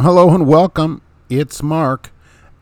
Hello, 0.00 0.32
and 0.32 0.46
welcome. 0.46 1.02
It's 1.28 1.60
Mark. 1.60 2.12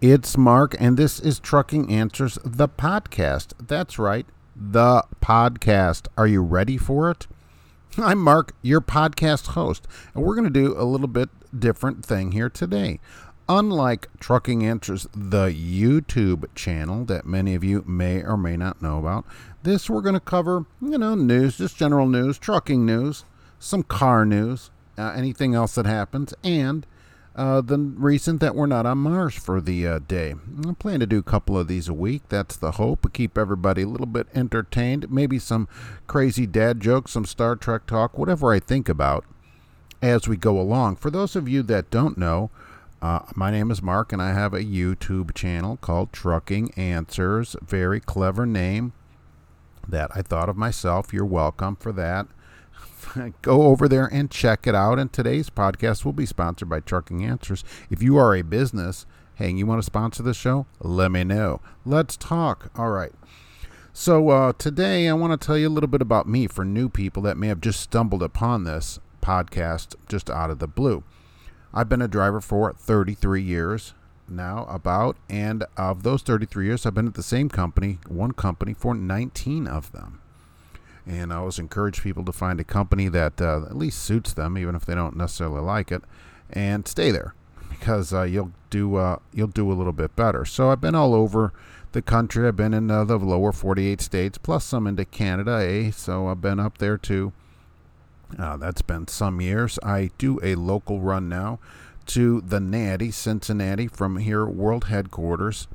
It's 0.00 0.38
Mark, 0.38 0.74
and 0.80 0.96
this 0.96 1.20
is 1.20 1.38
Trucking 1.38 1.92
Answers, 1.92 2.38
the 2.42 2.66
podcast. 2.66 3.52
That's 3.60 3.98
right, 3.98 4.24
the 4.56 5.04
podcast. 5.20 6.06
Are 6.16 6.26
you 6.26 6.40
ready 6.40 6.78
for 6.78 7.10
it? 7.10 7.26
I'm 7.98 8.22
Mark, 8.22 8.54
your 8.62 8.80
podcast 8.80 9.48
host, 9.48 9.86
and 10.14 10.24
we're 10.24 10.34
going 10.34 10.50
to 10.50 10.60
do 10.60 10.74
a 10.78 10.88
little 10.88 11.08
bit 11.08 11.28
different 11.56 12.06
thing 12.06 12.32
here 12.32 12.48
today. 12.48 13.00
Unlike 13.50 14.08
Trucking 14.18 14.64
Answers, 14.64 15.06
the 15.14 15.48
YouTube 15.48 16.46
channel 16.54 17.04
that 17.04 17.26
many 17.26 17.54
of 17.54 17.62
you 17.62 17.84
may 17.86 18.22
or 18.22 18.38
may 18.38 18.56
not 18.56 18.80
know 18.80 18.98
about, 18.98 19.26
this 19.62 19.90
we're 19.90 20.00
going 20.00 20.14
to 20.14 20.20
cover, 20.20 20.64
you 20.80 20.96
know, 20.96 21.14
news, 21.14 21.58
just 21.58 21.76
general 21.76 22.08
news, 22.08 22.38
trucking 22.38 22.86
news, 22.86 23.26
some 23.58 23.82
car 23.82 24.24
news, 24.24 24.70
uh, 24.96 25.12
anything 25.14 25.54
else 25.54 25.74
that 25.74 25.84
happens, 25.84 26.32
and 26.42 26.86
uh, 27.36 27.60
the 27.60 27.78
reason 27.78 28.38
that 28.38 28.54
we're 28.54 28.66
not 28.66 28.86
on 28.86 28.98
Mars 28.98 29.34
for 29.34 29.60
the 29.60 29.86
uh, 29.86 29.98
day. 29.98 30.34
I 30.66 30.72
plan 30.72 31.00
to 31.00 31.06
do 31.06 31.18
a 31.18 31.22
couple 31.22 31.58
of 31.58 31.68
these 31.68 31.86
a 31.86 31.94
week. 31.94 32.22
That's 32.30 32.56
the 32.56 32.72
hope. 32.72 33.12
Keep 33.12 33.36
everybody 33.36 33.82
a 33.82 33.88
little 33.88 34.06
bit 34.06 34.26
entertained. 34.34 35.10
Maybe 35.10 35.38
some 35.38 35.68
crazy 36.06 36.46
dad 36.46 36.80
jokes, 36.80 37.12
some 37.12 37.26
Star 37.26 37.54
Trek 37.54 37.86
talk, 37.86 38.16
whatever 38.16 38.52
I 38.52 38.58
think 38.58 38.88
about 38.88 39.24
as 40.00 40.26
we 40.26 40.36
go 40.38 40.58
along. 40.58 40.96
For 40.96 41.10
those 41.10 41.36
of 41.36 41.46
you 41.46 41.62
that 41.64 41.90
don't 41.90 42.16
know, 42.16 42.50
uh, 43.02 43.20
my 43.34 43.50
name 43.50 43.70
is 43.70 43.82
Mark, 43.82 44.14
and 44.14 44.22
I 44.22 44.32
have 44.32 44.54
a 44.54 44.64
YouTube 44.64 45.34
channel 45.34 45.76
called 45.76 46.14
Trucking 46.14 46.72
Answers. 46.74 47.54
Very 47.62 48.00
clever 48.00 48.46
name 48.46 48.94
that 49.86 50.10
I 50.14 50.22
thought 50.22 50.48
of 50.48 50.56
myself. 50.56 51.12
You're 51.12 51.26
welcome 51.26 51.76
for 51.76 51.92
that. 51.92 52.26
go 53.42 53.64
over 53.64 53.88
there 53.88 54.06
and 54.06 54.30
check 54.30 54.66
it 54.66 54.74
out. 54.74 54.98
And 54.98 55.12
today's 55.12 55.50
podcast 55.50 56.04
will 56.04 56.12
be 56.12 56.26
sponsored 56.26 56.68
by 56.68 56.80
Trucking 56.80 57.24
Answers. 57.24 57.64
If 57.90 58.02
you 58.02 58.16
are 58.16 58.34
a 58.34 58.42
business, 58.42 59.06
hey, 59.34 59.50
you 59.50 59.66
want 59.66 59.80
to 59.80 59.86
sponsor 59.86 60.22
the 60.22 60.34
show? 60.34 60.66
Let 60.80 61.10
me 61.10 61.24
know. 61.24 61.60
Let's 61.84 62.16
talk. 62.16 62.70
All 62.76 62.90
right. 62.90 63.12
So 63.92 64.28
uh, 64.28 64.52
today 64.58 65.08
I 65.08 65.14
want 65.14 65.38
to 65.38 65.46
tell 65.46 65.56
you 65.56 65.68
a 65.68 65.70
little 65.70 65.88
bit 65.88 66.02
about 66.02 66.28
me 66.28 66.46
for 66.46 66.64
new 66.64 66.88
people 66.88 67.22
that 67.22 67.38
may 67.38 67.48
have 67.48 67.60
just 67.60 67.80
stumbled 67.80 68.22
upon 68.22 68.64
this 68.64 68.98
podcast 69.22 69.94
just 70.08 70.28
out 70.30 70.50
of 70.50 70.58
the 70.58 70.68
blue. 70.68 71.02
I've 71.72 71.88
been 71.88 72.02
a 72.02 72.08
driver 72.08 72.40
for 72.40 72.72
33 72.72 73.42
years 73.42 73.94
now, 74.28 74.66
about, 74.68 75.16
and 75.28 75.64
of 75.76 76.02
those 76.02 76.22
33 76.22 76.66
years, 76.66 76.84
I've 76.84 76.94
been 76.94 77.06
at 77.06 77.14
the 77.14 77.22
same 77.22 77.48
company, 77.48 77.98
one 78.08 78.32
company, 78.32 78.74
for 78.74 78.94
19 78.94 79.66
of 79.66 79.92
them. 79.92 80.20
And 81.06 81.32
I 81.32 81.36
always 81.36 81.58
encourage 81.58 82.02
people 82.02 82.24
to 82.24 82.32
find 82.32 82.58
a 82.58 82.64
company 82.64 83.08
that 83.08 83.40
uh, 83.40 83.62
at 83.62 83.76
least 83.76 84.02
suits 84.02 84.32
them, 84.32 84.58
even 84.58 84.74
if 84.74 84.84
they 84.84 84.94
don't 84.94 85.16
necessarily 85.16 85.60
like 85.60 85.92
it, 85.92 86.02
and 86.50 86.86
stay 86.88 87.10
there 87.10 87.34
because 87.68 88.12
uh, 88.12 88.22
you'll 88.22 88.52
do 88.70 88.96
uh, 88.96 89.18
you'll 89.32 89.46
do 89.46 89.70
a 89.70 89.74
little 89.74 89.92
bit 89.92 90.16
better. 90.16 90.44
So 90.44 90.70
I've 90.70 90.80
been 90.80 90.94
all 90.94 91.14
over 91.14 91.52
the 91.92 92.02
country. 92.02 92.48
I've 92.48 92.56
been 92.56 92.74
in 92.74 92.90
uh, 92.90 93.04
the 93.04 93.16
lower 93.18 93.52
48 93.52 94.00
states, 94.00 94.38
plus 94.38 94.64
some 94.64 94.86
into 94.86 95.04
Canada. 95.04 95.58
Eh? 95.62 95.90
So 95.92 96.28
I've 96.28 96.40
been 96.40 96.60
up 96.60 96.78
there 96.78 96.98
too. 96.98 97.32
Uh, 98.38 98.56
that's 98.56 98.82
been 98.82 99.06
some 99.06 99.40
years. 99.40 99.78
I 99.82 100.10
do 100.18 100.40
a 100.42 100.56
local 100.56 101.00
run 101.00 101.28
now 101.28 101.60
to 102.06 102.40
the 102.40 102.60
Natty, 102.60 103.10
Cincinnati, 103.10 103.86
from 103.86 104.16
here 104.18 104.44
world 104.46 104.84
headquarters 104.84 105.68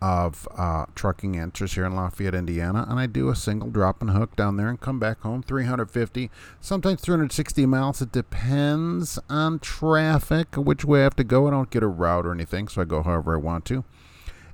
of 0.00 0.46
uh, 0.56 0.86
trucking 0.94 1.36
answers 1.36 1.74
here 1.74 1.84
in 1.84 1.96
Lafayette, 1.96 2.34
Indiana, 2.34 2.86
and 2.88 2.98
I 2.98 3.06
do 3.06 3.28
a 3.28 3.36
single 3.36 3.70
drop 3.70 4.00
and 4.00 4.10
hook 4.10 4.36
down 4.36 4.56
there 4.56 4.68
and 4.68 4.80
come 4.80 4.98
back 4.98 5.20
home 5.20 5.42
350, 5.42 6.30
sometimes 6.60 7.00
360 7.00 7.66
miles. 7.66 8.00
It 8.00 8.12
depends 8.12 9.18
on 9.28 9.58
traffic, 9.58 10.54
which 10.56 10.84
way 10.84 11.00
I 11.00 11.04
have 11.04 11.16
to 11.16 11.24
go. 11.24 11.48
I 11.48 11.50
don't 11.50 11.70
get 11.70 11.82
a 11.82 11.88
route 11.88 12.26
or 12.26 12.32
anything, 12.32 12.68
so 12.68 12.82
I 12.82 12.84
go 12.84 13.02
however 13.02 13.34
I 13.34 13.38
want 13.38 13.64
to. 13.66 13.84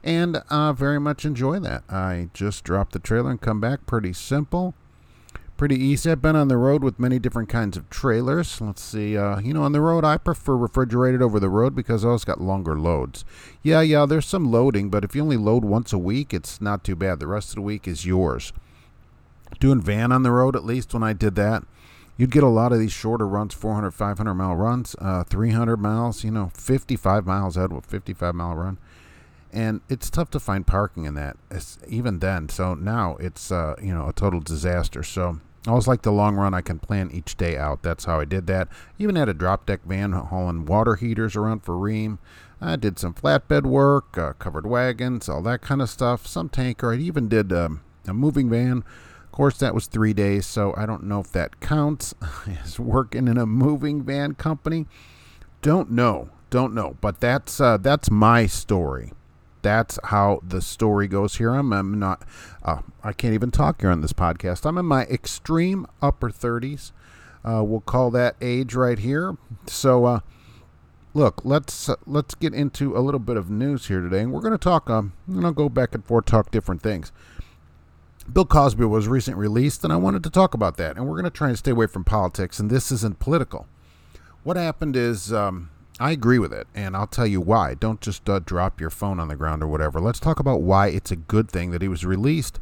And 0.03 0.43
uh, 0.51 0.73
very 0.73 1.01
much 1.01 1.25
enjoy 1.25 1.59
that. 1.61 1.83
I 1.89 2.29
just 2.35 2.65
drop 2.65 2.93
the 2.93 2.99
trailer 2.99 3.31
and 3.31 3.41
come 3.41 3.61
back. 3.61 3.87
Pretty 3.87 4.13
simple 4.13 4.75
pretty 5.57 5.77
easy. 5.77 6.11
I've 6.11 6.23
been 6.23 6.37
on 6.37 6.49
the 6.49 6.57
road 6.57 6.83
with 6.83 6.99
many 6.99 7.19
different 7.19 7.49
kinds 7.49 7.77
of 7.77 7.89
trailers. 7.91 8.61
Let's 8.61 8.83
see. 8.83 9.17
Uh, 9.17 9.39
you 9.41 9.55
know, 9.55 9.63
on 9.63 9.73
the 9.73 9.81
road, 9.81 10.05
I 10.05 10.17
prefer 10.17 10.57
refrigerated 10.57 11.23
over 11.23 11.39
the 11.39 11.49
road 11.49 11.75
because 11.75 12.05
I 12.05 12.09
always 12.09 12.25
got 12.25 12.41
longer 12.41 12.79
loads. 12.79 13.25
Yeah, 13.63 13.81
yeah, 13.81 14.07
there's 14.07 14.27
some 14.27 14.51
loading, 14.51 14.91
but 14.91 15.05
if 15.05 15.15
you 15.15 15.23
only 15.23 15.37
load 15.37 15.65
once 15.65 15.93
a 15.93 15.99
week, 15.99 16.35
it's 16.35 16.61
not 16.61 16.85
too 16.85 16.97
bad. 16.97 17.21
The 17.21 17.27
rest 17.27 17.51
of 17.51 17.57
the 17.57 17.63
week 17.63 17.87
is 17.87 18.07
yours. 18.07 18.53
Doing 19.61 19.81
van 19.81 20.13
on 20.13 20.23
the 20.23 20.33
road, 20.33 20.57
at 20.57 20.65
least 20.65 20.93
when 20.93 21.03
I 21.03 21.13
did 21.13 21.35
that, 21.37 21.65
you'd 22.17 22.33
get 22.33 22.43
a 22.43 22.49
lot 22.49 22.73
of 22.73 22.79
these 22.79 22.93
shorter 22.93 23.27
runs 23.27 23.55
400, 23.55 23.93
500 23.93 24.35
mile 24.35 24.57
runs, 24.57 24.97
uh, 25.01 25.25
300 25.25 25.77
miles, 25.77 26.25
you 26.25 26.31
know, 26.31 26.51
55 26.55 27.27
miles 27.27 27.57
out 27.57 27.71
of 27.71 27.79
a 27.79 27.81
55 27.83 28.35
mile 28.35 28.55
run 28.55 28.79
and 29.55 29.81
it's 29.89 30.11
tough 30.11 30.31
to 30.31 30.41
find 30.41 30.67
parking 30.67 31.05
in 31.05 31.15
that 31.15 31.37
it's, 31.51 31.79
even 31.89 32.19
then. 32.19 32.49
So 32.49 32.75
now 32.75 33.17
it's 33.21 33.53
uh, 33.53 33.77
you 33.81 33.95
know 33.95 34.09
a 34.09 34.13
total 34.13 34.41
disaster. 34.41 35.03
So 35.03 35.41
I 35.67 35.71
always 35.71 35.87
like 35.87 36.03
the 36.03 36.13
long 36.13 36.37
run 36.37 36.53
I 36.53 36.61
can 36.61 36.79
plan 36.79 37.11
each 37.13 37.37
day 37.37 37.57
out. 37.57 37.83
That's 37.83 38.05
how 38.05 38.21
I 38.21 38.25
did 38.25 38.47
that. 38.49 38.69
Even 38.99 39.17
had 39.17 39.29
a 39.29 39.35
drop 39.35 39.65
deck 39.65 39.81
van 39.87 40.13
hauling 40.13 40.67
water 40.67 40.97
heaters 40.97 41.37
around 41.37 41.61
for 41.61 41.75
Rheem 41.75 42.19
I 42.61 42.77
did 42.77 42.99
some 42.99 43.15
flatbed 43.15 43.65
work 43.65 44.17
uh, 44.17 44.33
covered 44.35 44.67
wagons 44.67 45.29
all 45.29 45.43
that 45.43 45.61
kind 45.63 45.83
of 45.83 45.91
stuff 45.91 46.27
some 46.27 46.49
tanker. 46.49 46.93
I 46.93 46.97
even 46.97 47.29
did 47.29 47.53
um, 47.53 47.83
a 48.07 48.15
moving 48.15 48.49
van. 48.49 48.85
Of 49.25 49.33
course 49.33 49.59
that 49.59 49.75
was 49.75 49.87
three 49.87 50.13
days 50.13 50.47
so 50.47 50.75
I 50.77 50.87
don't 50.87 51.05
know 51.05 51.21
if 51.21 51.33
that 51.33 51.61
counts 51.61 52.15
as 52.65 52.79
working 52.79 53.29
in 53.29 53.39
a 53.39 53.47
moving 53.47 54.03
van 54.03 54.35
company. 54.35 54.87
Don't 55.63 55.91
know 55.91 56.31
don't 56.51 56.75
know 56.75 56.97
but 57.01 57.21
that's 57.21 57.61
uh, 57.61 57.77
that's 57.77 58.11
my 58.11 58.47
story 58.47 59.13
that's 59.65 59.99
how 60.05 60.41
the 60.47 60.61
story 60.63 61.09
goes 61.09 61.37
here. 61.37 61.51
I'm, 61.51 61.73
I'm 61.73 61.99
not, 61.99 62.23
uh, 62.63 62.83
I 63.03 63.13
can't 63.13 63.35
even 63.35 63.51
talk 63.51 63.81
here 63.81 63.91
on 63.91 64.03
this 64.03 64.13
podcast. 64.13 64.67
I'm 64.67 64.79
in 64.79 64.85
my 64.85 65.05
extreme 65.05 65.87
upper 66.01 66.31
30s. 66.31 66.93
Uh, 67.45 67.65
we'll 67.65 67.81
call 67.81 68.11
that 68.13 68.37
age 68.41 68.75
right 68.75 68.99
here. 68.99 69.37
So, 69.67 70.05
uh, 70.05 70.21
look, 71.15 71.41
let's 71.45 71.89
uh, 71.89 71.97
let's 72.07 72.35
get 72.35 72.55
into 72.55 72.97
a 72.97 73.01
little 73.01 73.19
bit 73.19 73.37
of 73.37 73.51
news 73.51 73.87
here 73.87 74.01
today, 74.01 74.21
and 74.21 74.33
we're 74.33 74.41
going 74.41 74.53
to 74.53 74.59
talk. 74.59 74.89
Um, 74.89 75.13
know, 75.27 75.53
go 75.53 75.69
back 75.69 75.95
and 75.95 76.05
forth, 76.05 76.27
talk 76.27 76.51
different 76.51 76.83
things. 76.83 77.11
Bill 78.31 78.47
Cosby 78.47 78.85
was 78.85 79.09
recently 79.09 79.41
released, 79.41 79.85
and 79.85 79.93
I 79.93 79.97
wanted 79.97 80.23
to 80.25 80.31
talk 80.31 80.55
about 80.55 80.77
that. 80.77 80.97
And 80.97 81.07
we're 81.07 81.15
going 81.15 81.25
to 81.25 81.31
try 81.31 81.49
and 81.49 81.59
stay 81.59 81.73
away 81.73 81.87
from 81.87 82.05
politics, 82.05 82.59
and 82.59 82.71
this 82.71 82.93
isn't 82.93 83.19
political. 83.19 83.67
What 84.43 84.57
happened 84.57 84.97
is 84.97 85.33
um, 85.33 85.71
I 86.01 86.11
agree 86.11 86.41
with 86.41 86.53
it, 86.53 86.67
and 86.75 86.97
I'll 86.97 87.07
tell 87.07 87.27
you 87.27 87.41
why. 87.41 87.75
Don't 87.75 88.01
just 88.01 88.29
uh, 88.29 88.41
drop 88.41 88.81
your 88.81 88.91
phone 88.91 89.21
on 89.21 89.29
the 89.29 89.37
ground 89.37 89.63
or 89.63 89.69
whatever. 89.69 90.01
Let's 90.01 90.19
talk 90.19 90.41
about 90.41 90.61
why 90.61 90.89
it's 90.89 91.13
a 91.13 91.17
good 91.17 91.49
thing 91.49 91.71
that 91.71 91.83
he 91.83 91.89
was 91.89 92.05
released, 92.05 92.59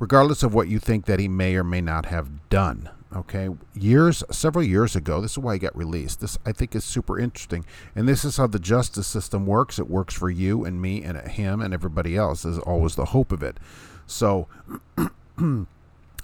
regardless 0.00 0.42
of 0.42 0.52
what 0.52 0.66
you 0.66 0.80
think 0.80 1.06
that 1.06 1.20
he 1.20 1.28
may 1.28 1.54
or 1.54 1.62
may 1.62 1.80
not 1.80 2.06
have 2.06 2.48
done. 2.48 2.90
Okay, 3.14 3.48
years, 3.74 4.22
several 4.30 4.64
years 4.64 4.94
ago, 4.94 5.20
this 5.20 5.32
is 5.32 5.38
why 5.38 5.54
he 5.54 5.58
got 5.58 5.76
released. 5.76 6.20
This 6.20 6.38
I 6.44 6.52
think 6.52 6.74
is 6.74 6.84
super 6.84 7.18
interesting, 7.18 7.64
and 7.94 8.08
this 8.08 8.24
is 8.24 8.36
how 8.36 8.48
the 8.48 8.58
justice 8.58 9.06
system 9.06 9.46
works. 9.46 9.78
It 9.78 9.90
works 9.90 10.14
for 10.14 10.30
you 10.30 10.64
and 10.64 10.82
me 10.82 11.02
and 11.02 11.18
him 11.28 11.60
and 11.60 11.72
everybody 11.72 12.16
else. 12.16 12.44
Is 12.44 12.58
always 12.58 12.96
the 12.96 13.06
hope 13.06 13.30
of 13.30 13.44
it. 13.44 13.58
So, 14.06 14.48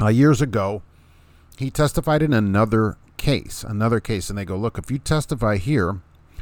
uh, 0.01 0.09
years 0.09 0.43
ago, 0.43 0.83
he 1.57 1.71
testified 1.71 2.23
in 2.23 2.33
another 2.33 2.99
case, 3.17 3.65
another 3.65 4.01
case, 4.01 4.29
and 4.29 4.39
they 4.39 4.45
go, 4.45 4.57
look, 4.57 4.79
if 4.79 4.91
you 4.91 4.99
testify 4.99 5.57
here 5.57 6.01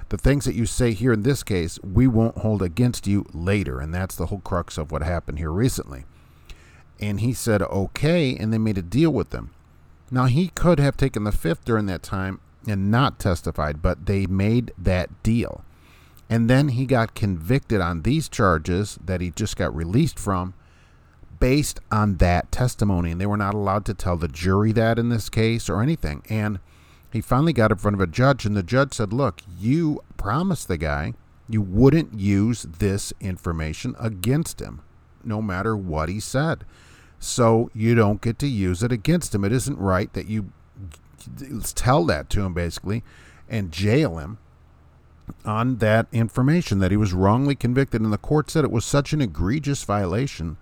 the 0.09 0.19
things 0.19 0.45
that 0.45 0.55
you 0.55 0.67
say 0.67 0.93
here 0.93 1.12
in 1.12 1.23
this 1.23 1.43
case, 1.43 1.79
we 1.83 2.06
won't 2.06 2.39
hold 2.39 2.62
against 2.62 3.06
you 3.06 3.27
later. 3.33 3.81
And 3.81 3.95
that's 3.95 4.17
the 4.17 4.27
whole 4.27 4.41
crux 4.41 4.79
of 4.79 4.91
what 4.93 5.03
happened 5.03 5.39
here 5.39 5.51
recently. 5.51 6.05
And 7.01 7.21
he 7.21 7.33
said, 7.33 7.62
okay. 7.62 8.37
And 8.37 8.53
they 8.53 8.59
made 8.59 8.79
a 8.79 8.83
deal 8.83 9.11
with 9.11 9.31
them. 9.31 9.51
Now, 10.11 10.27
he 10.27 10.49
could 10.49 10.79
have 10.79 10.97
taken 10.97 11.25
the 11.25 11.33
fifth 11.33 11.65
during 11.65 11.87
that 11.87 12.03
time 12.03 12.41
and 12.67 12.91
not 12.91 13.19
testified, 13.19 13.83
but 13.83 14.06
they 14.06 14.27
made 14.27 14.73
that 14.79 15.23
deal. 15.23 15.65
And 16.31 16.49
then 16.49 16.69
he 16.69 16.87
got 16.87 17.15
convicted 17.15 17.81
on 17.81 18.03
these 18.03 18.29
charges 18.29 18.99
that 19.05 19.21
he 19.21 19.31
just 19.31 19.57
got 19.57 19.75
released 19.75 20.19
from 20.19 20.55
based 21.41 21.81
on 21.91 22.17
that 22.19 22.50
testimony. 22.50 23.11
And 23.11 23.21
they 23.21 23.27
were 23.27 23.37
not 23.37 23.55
allowed 23.55 23.85
to 23.87 23.95
tell 23.95 24.17
the 24.17 24.29
jury 24.29 24.73
that 24.73 24.99
in 24.99 25.09
this 25.09 25.29
case 25.29 25.69
or 25.69 25.83
anything. 25.83 26.23
And 26.29 26.59
he 27.14 27.20
finally 27.20 27.52
got 27.52 27.70
in 27.70 27.78
front 27.78 27.94
of 27.94 28.00
a 28.00 28.08
judge, 28.08 28.44
and 28.44 28.56
the 28.56 28.62
judge 28.64 28.93
said, 28.93 29.12
Look, 29.12 29.40
you 29.56 30.02
promised 30.16 30.66
the 30.66 30.76
guy 30.76 31.14
you 31.49 31.62
wouldn't 31.62 32.19
use 32.19 32.64
this 32.64 33.12
information 33.20 33.94
against 34.00 34.61
him, 34.61 34.82
no 35.22 35.40
matter 35.40 35.76
what 35.76 36.08
he 36.08 36.19
said. 36.19 36.64
So 37.20 37.70
you 37.72 37.94
don't 37.94 38.20
get 38.20 38.40
to 38.40 38.49
use 38.49 38.82
it 38.82 38.90
against 38.90 39.32
him. 39.32 39.44
It 39.44 39.52
isn't 39.52 39.78
right 39.78 40.12
that 40.12 40.26
you 40.26 40.50
tell 41.76 42.05
that 42.06 42.28
to 42.31 42.43
him, 42.43 42.52
basically, 42.52 43.05
and 43.49 43.70
jail 43.70 44.19
him 44.19 44.38
on 45.44 45.76
that 45.76 46.08
information 46.11 46.81
that 46.81 46.90
he 46.90 46.96
was 46.96 47.12
wrongly 47.12 47.55
convicted. 47.55 48.00
And 48.00 48.12
the 48.12 48.19
court 48.19 48.50
said 48.50 48.64
it 48.64 48.72
was 48.72 48.84
such 48.84 49.12
an 49.12 49.20
egregious 49.20 49.84
violation 49.84 50.56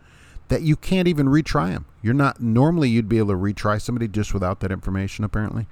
that 0.49 0.61
you 0.61 0.77
can't 0.77 1.09
even 1.09 1.29
retry 1.29 1.71
him. 1.71 1.87
You're 2.03 2.13
not 2.13 2.43
normally 2.43 2.91
you'd 2.91 3.09
be 3.09 3.17
able 3.17 3.29
to 3.29 3.39
retry 3.39 3.81
somebody 3.81 4.07
just 4.07 4.35
without 4.35 4.61
that 4.61 4.71
information, 4.71 5.25
apparently. 5.25 5.67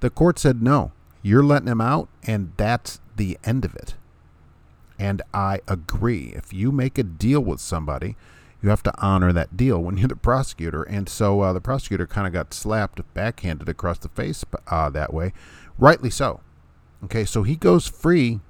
The 0.00 0.10
court 0.10 0.38
said 0.38 0.62
no. 0.62 0.92
You're 1.22 1.42
letting 1.42 1.68
him 1.68 1.80
out, 1.80 2.08
and 2.22 2.52
that's 2.56 3.00
the 3.16 3.38
end 3.44 3.64
of 3.64 3.74
it. 3.74 3.94
And 4.98 5.22
I 5.32 5.60
agree. 5.68 6.32
If 6.34 6.52
you 6.52 6.72
make 6.72 6.98
a 6.98 7.02
deal 7.02 7.40
with 7.40 7.60
somebody, 7.60 8.16
you 8.62 8.70
have 8.70 8.82
to 8.84 8.94
honor 8.98 9.32
that 9.32 9.56
deal 9.56 9.82
when 9.82 9.96
you're 9.98 10.08
the 10.08 10.16
prosecutor. 10.16 10.82
And 10.82 11.08
so 11.08 11.40
uh, 11.40 11.52
the 11.52 11.60
prosecutor 11.60 12.06
kind 12.06 12.26
of 12.26 12.32
got 12.32 12.54
slapped 12.54 13.00
backhanded 13.14 13.68
across 13.68 13.98
the 13.98 14.08
face 14.08 14.44
uh, 14.66 14.90
that 14.90 15.12
way, 15.12 15.32
rightly 15.78 16.10
so. 16.10 16.40
Okay, 17.04 17.24
so 17.24 17.42
he 17.44 17.54
goes 17.54 17.86
free. 17.86 18.40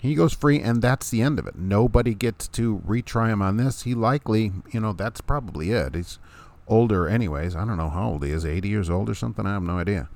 He 0.00 0.14
goes 0.14 0.32
free, 0.32 0.60
and 0.60 0.80
that's 0.80 1.10
the 1.10 1.20
end 1.20 1.38
of 1.38 1.46
it. 1.46 1.56
Nobody 1.56 2.14
gets 2.14 2.48
to 2.48 2.82
retry 2.86 3.28
him 3.28 3.42
on 3.42 3.58
this. 3.58 3.82
He 3.82 3.94
likely, 3.94 4.52
you 4.72 4.80
know, 4.80 4.92
that's 4.92 5.20
probably 5.20 5.70
it. 5.72 5.94
He's 5.94 6.18
older, 6.66 7.06
anyways. 7.06 7.54
I 7.54 7.66
don't 7.66 7.76
know 7.76 7.90
how 7.90 8.12
old 8.12 8.24
he 8.24 8.30
is, 8.30 8.46
80 8.46 8.68
years 8.68 8.88
old 8.88 9.10
or 9.10 9.14
something. 9.14 9.46
I 9.46 9.52
have 9.52 9.62
no 9.62 9.78
idea. 9.78 10.08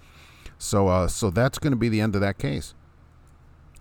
So, 0.64 0.88
uh, 0.88 1.08
so 1.08 1.28
that's 1.28 1.58
going 1.58 1.72
to 1.72 1.76
be 1.76 1.90
the 1.90 2.00
end 2.00 2.14
of 2.14 2.22
that 2.22 2.38
case. 2.38 2.74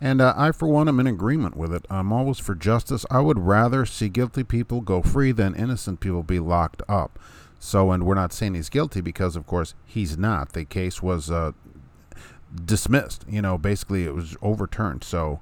And 0.02 0.20
uh, 0.20 0.34
I, 0.36 0.52
for 0.52 0.68
one, 0.68 0.90
am 0.90 1.00
in 1.00 1.08
agreement 1.08 1.56
with 1.56 1.74
it. 1.74 1.86
I'm 1.90 2.12
always 2.12 2.40
for 2.40 2.56
justice. 2.56 3.06
I 3.10 3.22
would 3.22 3.40
rather 3.40 3.86
see 3.86 4.10
guilty 4.10 4.44
people 4.44 4.82
go 4.82 5.02
free 5.02 5.32
than 5.32 5.56
innocent 5.56 6.02
people 6.02 6.24
be 6.24 6.40
locked 6.40 6.82
up. 6.90 7.18
So, 7.58 7.92
and 7.92 8.06
we're 8.06 8.16
not 8.16 8.34
saying 8.34 8.56
he's 8.56 8.68
guilty 8.68 9.00
because, 9.00 9.38
of 9.38 9.48
course, 9.48 9.76
he's 9.86 10.18
not. 10.18 10.52
The 10.52 10.66
case 10.66 11.02
was 11.02 11.32
uh, 11.32 11.54
dismissed. 12.66 13.24
You 13.30 13.42
know, 13.42 13.58
basically, 13.58 14.04
it 14.04 14.14
was 14.14 14.36
overturned. 14.42 15.06
So, 15.06 15.40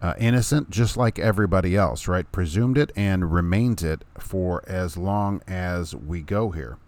uh, 0.00 0.14
innocent, 0.18 0.70
just 0.70 0.96
like 0.96 1.18
everybody 1.18 1.74
else, 1.74 2.06
right? 2.06 2.30
Presumed 2.30 2.78
it 2.78 2.92
and 2.94 3.32
remains 3.32 3.82
it 3.82 4.04
for 4.16 4.62
as 4.68 4.96
long 4.96 5.42
as 5.48 5.92
we 5.96 6.22
go 6.22 6.50
here. 6.50 6.78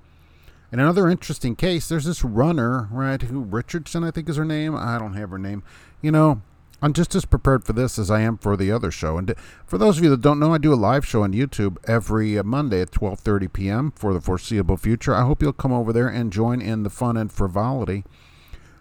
In 0.73 0.81
another 0.81 1.09
interesting 1.09 1.55
case, 1.55 1.89
there's 1.89 2.05
this 2.05 2.25
runner, 2.25 2.89
right? 2.91 3.21
Who 3.23 3.41
Richardson, 3.41 4.03
I 4.03 4.11
think 4.11 4.29
is 4.29 4.37
her 4.37 4.45
name. 4.45 4.75
I 4.75 4.99
don't 4.99 5.15
have 5.15 5.31
her 5.31 5.39
name. 5.39 5.63
You 6.03 6.11
know, 6.11 6.43
I'm 6.83 6.93
just 6.93 7.15
as 7.15 7.25
prepared 7.25 7.65
for 7.65 7.73
this 7.73 7.99
as 7.99 8.11
I 8.11 8.21
am 8.21 8.37
for 8.37 8.57
the 8.57 8.71
other 8.71 8.91
show. 8.91 9.17
And 9.17 9.35
for 9.65 9.79
those 9.79 9.99
of 9.99 10.05
you 10.05 10.11
that 10.11 10.21
don't 10.21 10.39
know, 10.39 10.53
I 10.53 10.59
do 10.59 10.75
a 10.75 10.77
live 10.77 11.07
show 11.07 11.23
on 11.23 11.33
YouTube 11.33 11.79
every 11.89 12.39
uh, 12.39 12.43
Monday 12.43 12.81
at 12.81 12.91
12:30 12.91 13.53
p.m. 13.53 13.93
for 13.93 14.13
the 14.13 14.21
foreseeable 14.21 14.77
future. 14.77 15.15
I 15.15 15.23
hope 15.23 15.41
you'll 15.41 15.53
come 15.53 15.73
over 15.73 15.93
there 15.93 16.09
and 16.09 16.33
join 16.33 16.61
in 16.61 16.83
the 16.83 16.91
fun 16.91 17.17
and 17.17 17.33
frivolity. 17.33 18.05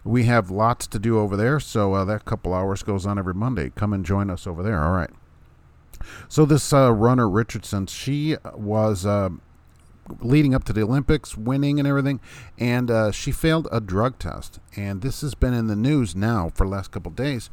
We 0.04 0.24
have 0.26 0.52
lots 0.52 0.88
to 0.88 1.00
do 1.00 1.18
over 1.20 1.36
there, 1.36 1.60
so 1.60 1.94
uh, 1.94 2.06
that 2.06 2.26
couple 2.26 2.54
hours 2.54 2.84
goes 2.84 3.06
on 3.06 3.18
every 3.18 3.34
Monday. 3.34 3.72
Come 3.76 3.94
and 3.94 4.06
join 4.06 4.30
us 4.30 4.46
over 4.46 4.62
there. 4.62 4.84
All 4.84 4.92
right. 4.92 5.10
So 6.28 6.46
this 6.46 6.74
uh, 6.74 6.94
runner 6.94 7.28
Richardson, 7.30 7.88
she 7.88 8.36
was 8.54 9.06
uh, 9.06 9.30
leading 10.19 10.54
up 10.54 10.63
to 10.66 10.74
the 10.74 10.84
Olympics, 10.84 11.38
winning 11.38 11.80
and 11.80 11.88
everything, 11.88 12.19
and 12.57 12.92
uh, 12.92 13.12
she 13.12 13.31
failed 13.31 13.68
a 13.72 13.80
drug 13.80 14.19
test. 14.19 14.60
And 14.75 15.02
this 15.02 15.22
has 15.22 15.36
been 15.36 15.54
in 15.54 15.68
the 15.68 15.75
news 15.75 16.16
now 16.16 16.52
for 16.54 16.66
the 16.66 16.72
last 16.72 16.92
couple 16.92 17.12
days 17.12 17.50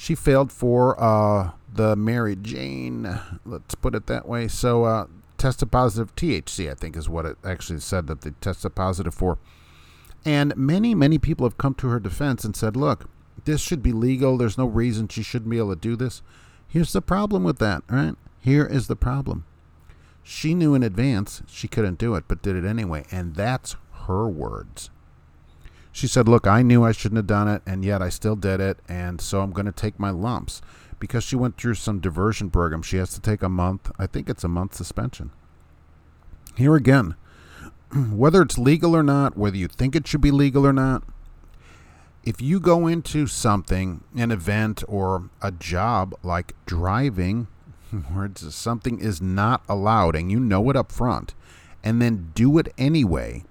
she 0.00 0.14
failed 0.14 0.50
for 0.50 0.98
uh, 0.98 1.50
the 1.70 1.94
Mary 1.94 2.34
Jane. 2.34 3.20
Let's 3.44 3.74
put 3.74 3.94
it 3.94 4.06
that 4.06 4.26
way. 4.26 4.48
So 4.48 4.84
uh, 4.84 5.06
tested 5.36 5.70
positive 5.70 6.16
THC, 6.16 6.70
I 6.70 6.74
think, 6.74 6.96
is 6.96 7.06
what 7.06 7.26
it 7.26 7.36
actually 7.44 7.80
said 7.80 8.06
that 8.06 8.22
they 8.22 8.30
tested 8.40 8.74
positive 8.74 9.12
for. 9.12 9.36
And 10.24 10.56
many, 10.56 10.94
many 10.94 11.18
people 11.18 11.44
have 11.44 11.58
come 11.58 11.74
to 11.74 11.88
her 11.88 12.00
defense 12.00 12.44
and 12.44 12.56
said, 12.56 12.76
"Look, 12.76 13.10
this 13.44 13.60
should 13.60 13.82
be 13.82 13.92
legal. 13.92 14.38
There's 14.38 14.56
no 14.56 14.64
reason 14.64 15.06
she 15.06 15.22
shouldn't 15.22 15.50
be 15.50 15.58
able 15.58 15.74
to 15.74 15.80
do 15.80 15.96
this." 15.96 16.22
Here's 16.66 16.94
the 16.94 17.02
problem 17.02 17.44
with 17.44 17.58
that, 17.58 17.82
right? 17.90 18.14
Here 18.38 18.64
is 18.64 18.86
the 18.86 18.96
problem. 18.96 19.44
She 20.32 20.54
knew 20.54 20.76
in 20.76 20.84
advance 20.84 21.42
she 21.48 21.66
couldn't 21.66 21.98
do 21.98 22.14
it, 22.14 22.26
but 22.28 22.40
did 22.40 22.54
it 22.54 22.64
anyway, 22.64 23.04
and 23.10 23.34
that's 23.34 23.74
her 24.06 24.28
words. 24.28 24.88
She 25.90 26.06
said, 26.06 26.28
Look, 26.28 26.46
I 26.46 26.62
knew 26.62 26.84
I 26.84 26.92
shouldn't 26.92 27.16
have 27.16 27.26
done 27.26 27.48
it, 27.48 27.62
and 27.66 27.84
yet 27.84 28.00
I 28.00 28.10
still 28.10 28.36
did 28.36 28.60
it, 28.60 28.78
and 28.88 29.20
so 29.20 29.40
I'm 29.40 29.50
going 29.50 29.66
to 29.66 29.72
take 29.72 29.98
my 29.98 30.10
lumps. 30.10 30.62
Because 31.00 31.24
she 31.24 31.34
went 31.34 31.56
through 31.56 31.74
some 31.74 31.98
diversion 31.98 32.48
program, 32.48 32.80
she 32.80 32.98
has 32.98 33.12
to 33.14 33.20
take 33.20 33.42
a 33.42 33.48
month, 33.48 33.90
I 33.98 34.06
think 34.06 34.30
it's 34.30 34.44
a 34.44 34.48
month 34.48 34.72
suspension. 34.72 35.32
Here 36.56 36.76
again, 36.76 37.16
whether 38.12 38.40
it's 38.40 38.56
legal 38.56 38.94
or 38.94 39.02
not, 39.02 39.36
whether 39.36 39.56
you 39.56 39.66
think 39.66 39.96
it 39.96 40.06
should 40.06 40.20
be 40.20 40.30
legal 40.30 40.64
or 40.64 40.72
not, 40.72 41.02
if 42.22 42.40
you 42.40 42.60
go 42.60 42.86
into 42.86 43.26
something, 43.26 44.04
an 44.14 44.30
event 44.30 44.84
or 44.86 45.28
a 45.42 45.50
job 45.50 46.14
like 46.22 46.54
driving, 46.66 47.48
where 48.12 48.30
something 48.36 48.98
is 48.98 49.20
not 49.20 49.62
allowed 49.68 50.16
and 50.16 50.30
you 50.30 50.40
know 50.40 50.68
it 50.70 50.76
up 50.76 50.92
front, 50.92 51.34
and 51.82 52.00
then 52.00 52.30
do 52.34 52.58
it 52.58 52.72
anyway, 52.78 53.44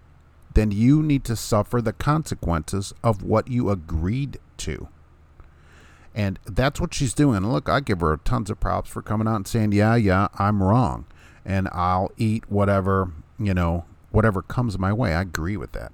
then 0.54 0.72
you 0.72 1.02
need 1.02 1.24
to 1.26 1.36
suffer 1.36 1.82
the 1.82 1.94
consequences 1.94 2.94
of 3.04 3.24
what 3.24 3.48
you 3.48 3.70
agreed 3.70 4.40
to. 4.58 4.88
And 6.16 6.40
that's 6.46 6.82
what 6.82 6.94
she's 6.94 7.14
doing. 7.14 7.46
Look, 7.46 7.70
I 7.70 7.80
give 7.80 8.02
her 8.02 8.18
tons 8.18 8.50
of 8.50 8.60
props 8.60 8.90
for 8.90 9.02
coming 9.02 9.28
out 9.28 9.36
and 9.36 9.48
saying, 9.48 9.72
yeah, 9.72 9.96
yeah, 9.96 10.28
I'm 10.38 10.62
wrong. 10.62 11.06
And 11.46 11.70
I'll 11.72 12.12
eat 12.18 12.50
whatever, 12.50 13.12
you 13.40 13.54
know, 13.54 13.86
whatever 14.12 14.42
comes 14.42 14.78
my 14.78 14.92
way. 14.92 15.14
I 15.14 15.22
agree 15.22 15.56
with 15.56 15.72
that. 15.74 15.92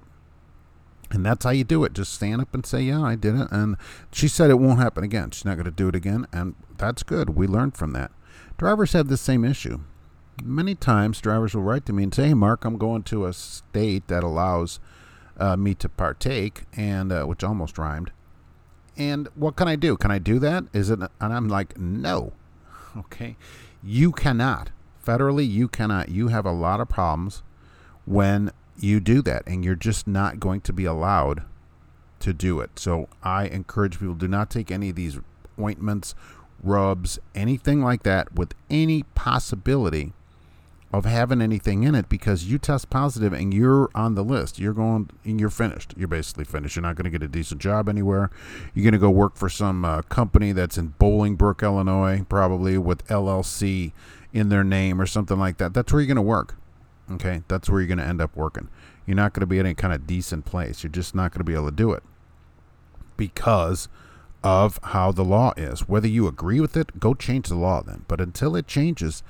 And 1.10 1.24
that's 1.24 1.44
how 1.44 1.50
you 1.50 1.64
do 1.64 1.84
it. 1.84 1.92
Just 1.92 2.12
stand 2.12 2.40
up 2.40 2.52
and 2.52 2.66
say, 2.66 2.80
yeah, 2.82 3.02
I 3.02 3.14
did 3.14 3.36
it. 3.36 3.48
And 3.52 3.76
she 4.10 4.26
said 4.26 4.50
it 4.50 4.58
won't 4.58 4.80
happen 4.80 5.04
again. 5.04 5.30
She's 5.30 5.44
not 5.44 5.54
going 5.54 5.66
to 5.66 5.70
do 5.70 5.88
it 5.88 5.94
again. 5.94 6.26
And 6.32 6.54
that's 6.76 7.02
good. 7.02 7.30
We 7.30 7.46
learned 7.46 7.76
from 7.76 7.92
that. 7.92 8.10
Drivers 8.58 8.92
have 8.92 9.08
the 9.08 9.16
same 9.16 9.44
issue 9.44 9.80
many 10.44 10.74
times 10.74 11.20
drivers 11.20 11.54
will 11.54 11.62
write 11.62 11.86
to 11.86 11.92
me 11.92 12.04
and 12.04 12.14
say, 12.14 12.28
"Hey, 12.28 12.34
Mark, 12.34 12.64
I'm 12.64 12.78
going 12.78 13.02
to 13.04 13.26
a 13.26 13.32
state 13.32 14.06
that 14.08 14.22
allows 14.22 14.80
uh, 15.38 15.56
me 15.56 15.74
to 15.74 15.88
partake," 15.88 16.64
and 16.74 17.12
uh, 17.12 17.24
which 17.24 17.44
almost 17.44 17.78
rhymed. 17.78 18.10
And 18.96 19.28
what 19.34 19.56
can 19.56 19.68
I 19.68 19.76
do? 19.76 19.96
Can 19.96 20.10
I 20.10 20.18
do 20.18 20.38
that? 20.38 20.64
Is 20.72 20.90
it? 20.90 20.98
And 20.98 21.32
I'm 21.32 21.48
like, 21.48 21.78
no. 21.78 22.32
Okay, 22.96 23.36
you 23.84 24.10
cannot. 24.10 24.70
Federally, 25.06 25.46
you 25.46 25.68
cannot. 25.68 26.08
You 26.08 26.28
have 26.28 26.46
a 26.46 26.50
lot 26.50 26.80
of 26.80 26.88
problems 26.88 27.42
when 28.06 28.50
you 28.78 29.00
do 29.00 29.20
that, 29.20 29.46
and 29.46 29.62
you're 29.62 29.74
just 29.74 30.06
not 30.06 30.40
going 30.40 30.62
to 30.62 30.72
be 30.72 30.86
allowed 30.86 31.42
to 32.20 32.32
do 32.32 32.58
it. 32.60 32.78
So 32.78 33.10
I 33.22 33.48
encourage 33.48 33.98
people 33.98 34.14
do 34.14 34.26
not 34.28 34.48
take 34.48 34.70
any 34.70 34.88
of 34.88 34.96
these 34.96 35.18
ointments, 35.60 36.14
rubs, 36.62 37.18
anything 37.34 37.82
like 37.82 38.02
that 38.04 38.34
with 38.34 38.54
any 38.70 39.02
possibility 39.14 40.12
of 40.92 41.04
having 41.04 41.42
anything 41.42 41.82
in 41.82 41.94
it 41.94 42.08
because 42.08 42.44
you 42.44 42.58
test 42.58 42.88
positive 42.88 43.32
and 43.32 43.52
you're 43.52 43.90
on 43.94 44.14
the 44.14 44.24
list. 44.24 44.58
You're 44.58 44.72
going 44.72 45.10
and 45.24 45.40
you're 45.40 45.50
finished. 45.50 45.94
You're 45.96 46.08
basically 46.08 46.44
finished. 46.44 46.76
You're 46.76 46.84
not 46.84 46.96
going 46.96 47.04
to 47.04 47.10
get 47.10 47.22
a 47.22 47.28
decent 47.28 47.60
job 47.60 47.88
anywhere. 47.88 48.30
You're 48.72 48.84
going 48.84 48.92
to 48.92 48.98
go 48.98 49.10
work 49.10 49.36
for 49.36 49.48
some 49.48 49.84
uh, 49.84 50.02
company 50.02 50.52
that's 50.52 50.78
in 50.78 50.94
Bolingbrook, 51.00 51.62
Illinois, 51.62 52.24
probably 52.28 52.78
with 52.78 53.06
LLC 53.08 53.92
in 54.32 54.48
their 54.48 54.64
name 54.64 55.00
or 55.00 55.06
something 55.06 55.38
like 55.38 55.58
that. 55.58 55.74
That's 55.74 55.92
where 55.92 56.00
you're 56.00 56.06
going 56.06 56.16
to 56.16 56.22
work. 56.22 56.56
Okay, 57.10 57.42
that's 57.48 57.68
where 57.68 57.80
you're 57.80 57.88
going 57.88 57.98
to 57.98 58.04
end 58.04 58.20
up 58.20 58.36
working. 58.36 58.68
You're 59.06 59.16
not 59.16 59.32
going 59.32 59.40
to 59.40 59.46
be 59.46 59.58
at 59.58 59.66
any 59.66 59.74
kind 59.74 59.94
of 59.94 60.06
decent 60.06 60.44
place. 60.44 60.82
You're 60.82 60.90
just 60.90 61.14
not 61.14 61.32
going 61.32 61.40
to 61.40 61.44
be 61.44 61.54
able 61.54 61.66
to 61.66 61.76
do 61.76 61.92
it 61.92 62.02
because 63.16 63.88
of 64.46 64.78
how 64.84 65.10
the 65.10 65.24
law 65.24 65.52
is. 65.56 65.88
Whether 65.88 66.06
you 66.06 66.28
agree 66.28 66.60
with 66.60 66.76
it, 66.76 67.00
go 67.00 67.14
change 67.14 67.48
the 67.48 67.56
law 67.56 67.82
then. 67.82 68.04
But 68.06 68.20
until 68.20 68.54
it 68.54 68.68
changes, 68.68 69.24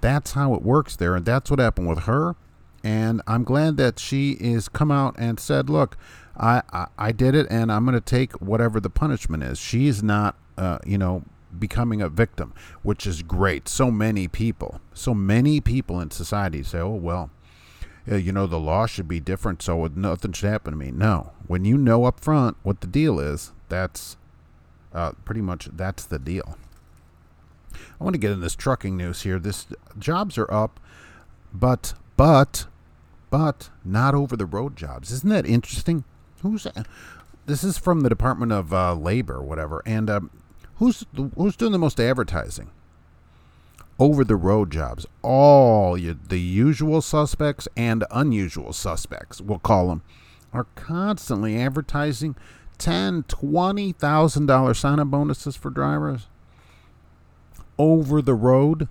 that's 0.00 0.34
how 0.34 0.54
it 0.54 0.62
works 0.62 0.94
there, 0.94 1.16
and 1.16 1.26
that's 1.26 1.50
what 1.50 1.58
happened 1.58 1.88
with 1.88 2.04
her. 2.04 2.36
And 2.84 3.20
I'm 3.26 3.42
glad 3.42 3.78
that 3.78 3.98
she 3.98 4.36
is 4.38 4.68
come 4.68 4.92
out 4.92 5.16
and 5.18 5.40
said, 5.40 5.68
"Look, 5.68 5.96
I 6.36 6.62
I, 6.72 6.86
I 6.96 7.10
did 7.10 7.34
it, 7.34 7.48
and 7.50 7.72
I'm 7.72 7.84
going 7.84 7.96
to 7.96 8.00
take 8.00 8.32
whatever 8.34 8.78
the 8.78 8.88
punishment 8.88 9.42
is." 9.42 9.58
She's 9.58 10.04
not, 10.04 10.36
uh, 10.56 10.78
you 10.86 10.98
know, 10.98 11.24
becoming 11.58 12.00
a 12.00 12.08
victim, 12.08 12.54
which 12.84 13.08
is 13.08 13.22
great. 13.22 13.68
So 13.68 13.90
many 13.90 14.28
people, 14.28 14.80
so 14.94 15.14
many 15.14 15.60
people 15.60 16.00
in 16.00 16.12
society 16.12 16.62
say, 16.62 16.78
"Oh 16.78 16.94
well." 16.94 17.30
you 18.06 18.32
know 18.32 18.46
the 18.46 18.58
law 18.58 18.86
should 18.86 19.06
be 19.06 19.20
different 19.20 19.62
so 19.62 19.88
nothing 19.94 20.32
should 20.32 20.48
happen 20.48 20.72
to 20.72 20.76
me 20.76 20.90
no 20.90 21.32
when 21.46 21.64
you 21.66 21.76
know 21.76 22.06
up 22.06 22.18
front 22.18 22.56
what 22.62 22.80
the 22.80 22.86
deal 22.86 23.20
is 23.20 23.52
that's 23.68 24.16
uh, 24.92 25.12
pretty 25.24 25.40
much 25.40 25.68
that's 25.72 26.04
the 26.04 26.18
deal 26.18 26.56
I 28.00 28.04
want 28.04 28.14
to 28.14 28.18
get 28.18 28.32
in 28.32 28.40
this 28.40 28.54
trucking 28.54 28.96
news 28.96 29.22
here. 29.22 29.38
This 29.38 29.66
jobs 29.98 30.38
are 30.38 30.52
up, 30.52 30.80
but 31.52 31.94
but 32.16 32.66
but 33.30 33.70
not 33.84 34.14
over 34.14 34.36
the 34.36 34.46
road 34.46 34.76
jobs. 34.76 35.10
Isn't 35.10 35.30
that 35.30 35.46
interesting? 35.46 36.04
Who's 36.42 36.66
this 37.46 37.64
is 37.64 37.78
from 37.78 38.00
the 38.00 38.08
Department 38.08 38.52
of 38.52 38.72
uh, 38.72 38.94
Labor, 38.94 39.42
whatever. 39.42 39.82
And 39.86 40.08
um, 40.10 40.30
who's 40.76 41.04
who's 41.36 41.56
doing 41.56 41.72
the 41.72 41.78
most 41.78 42.00
advertising? 42.00 42.70
Over 43.98 44.24
the 44.24 44.36
road 44.36 44.70
jobs. 44.70 45.04
All 45.20 45.94
the 45.94 46.40
usual 46.40 47.02
suspects 47.02 47.68
and 47.76 48.04
unusual 48.10 48.72
suspects, 48.72 49.42
we'll 49.42 49.58
call 49.58 49.88
them, 49.88 50.00
are 50.54 50.66
constantly 50.74 51.60
advertising 51.60 52.34
ten, 52.80 53.22
twenty 53.28 53.92
thousand 53.92 54.46
dollar 54.46 54.74
sign-up 54.74 55.08
bonuses 55.08 55.54
for 55.54 55.70
drivers 55.70 56.26
over 57.78 58.20
the 58.20 58.34
road, 58.34 58.88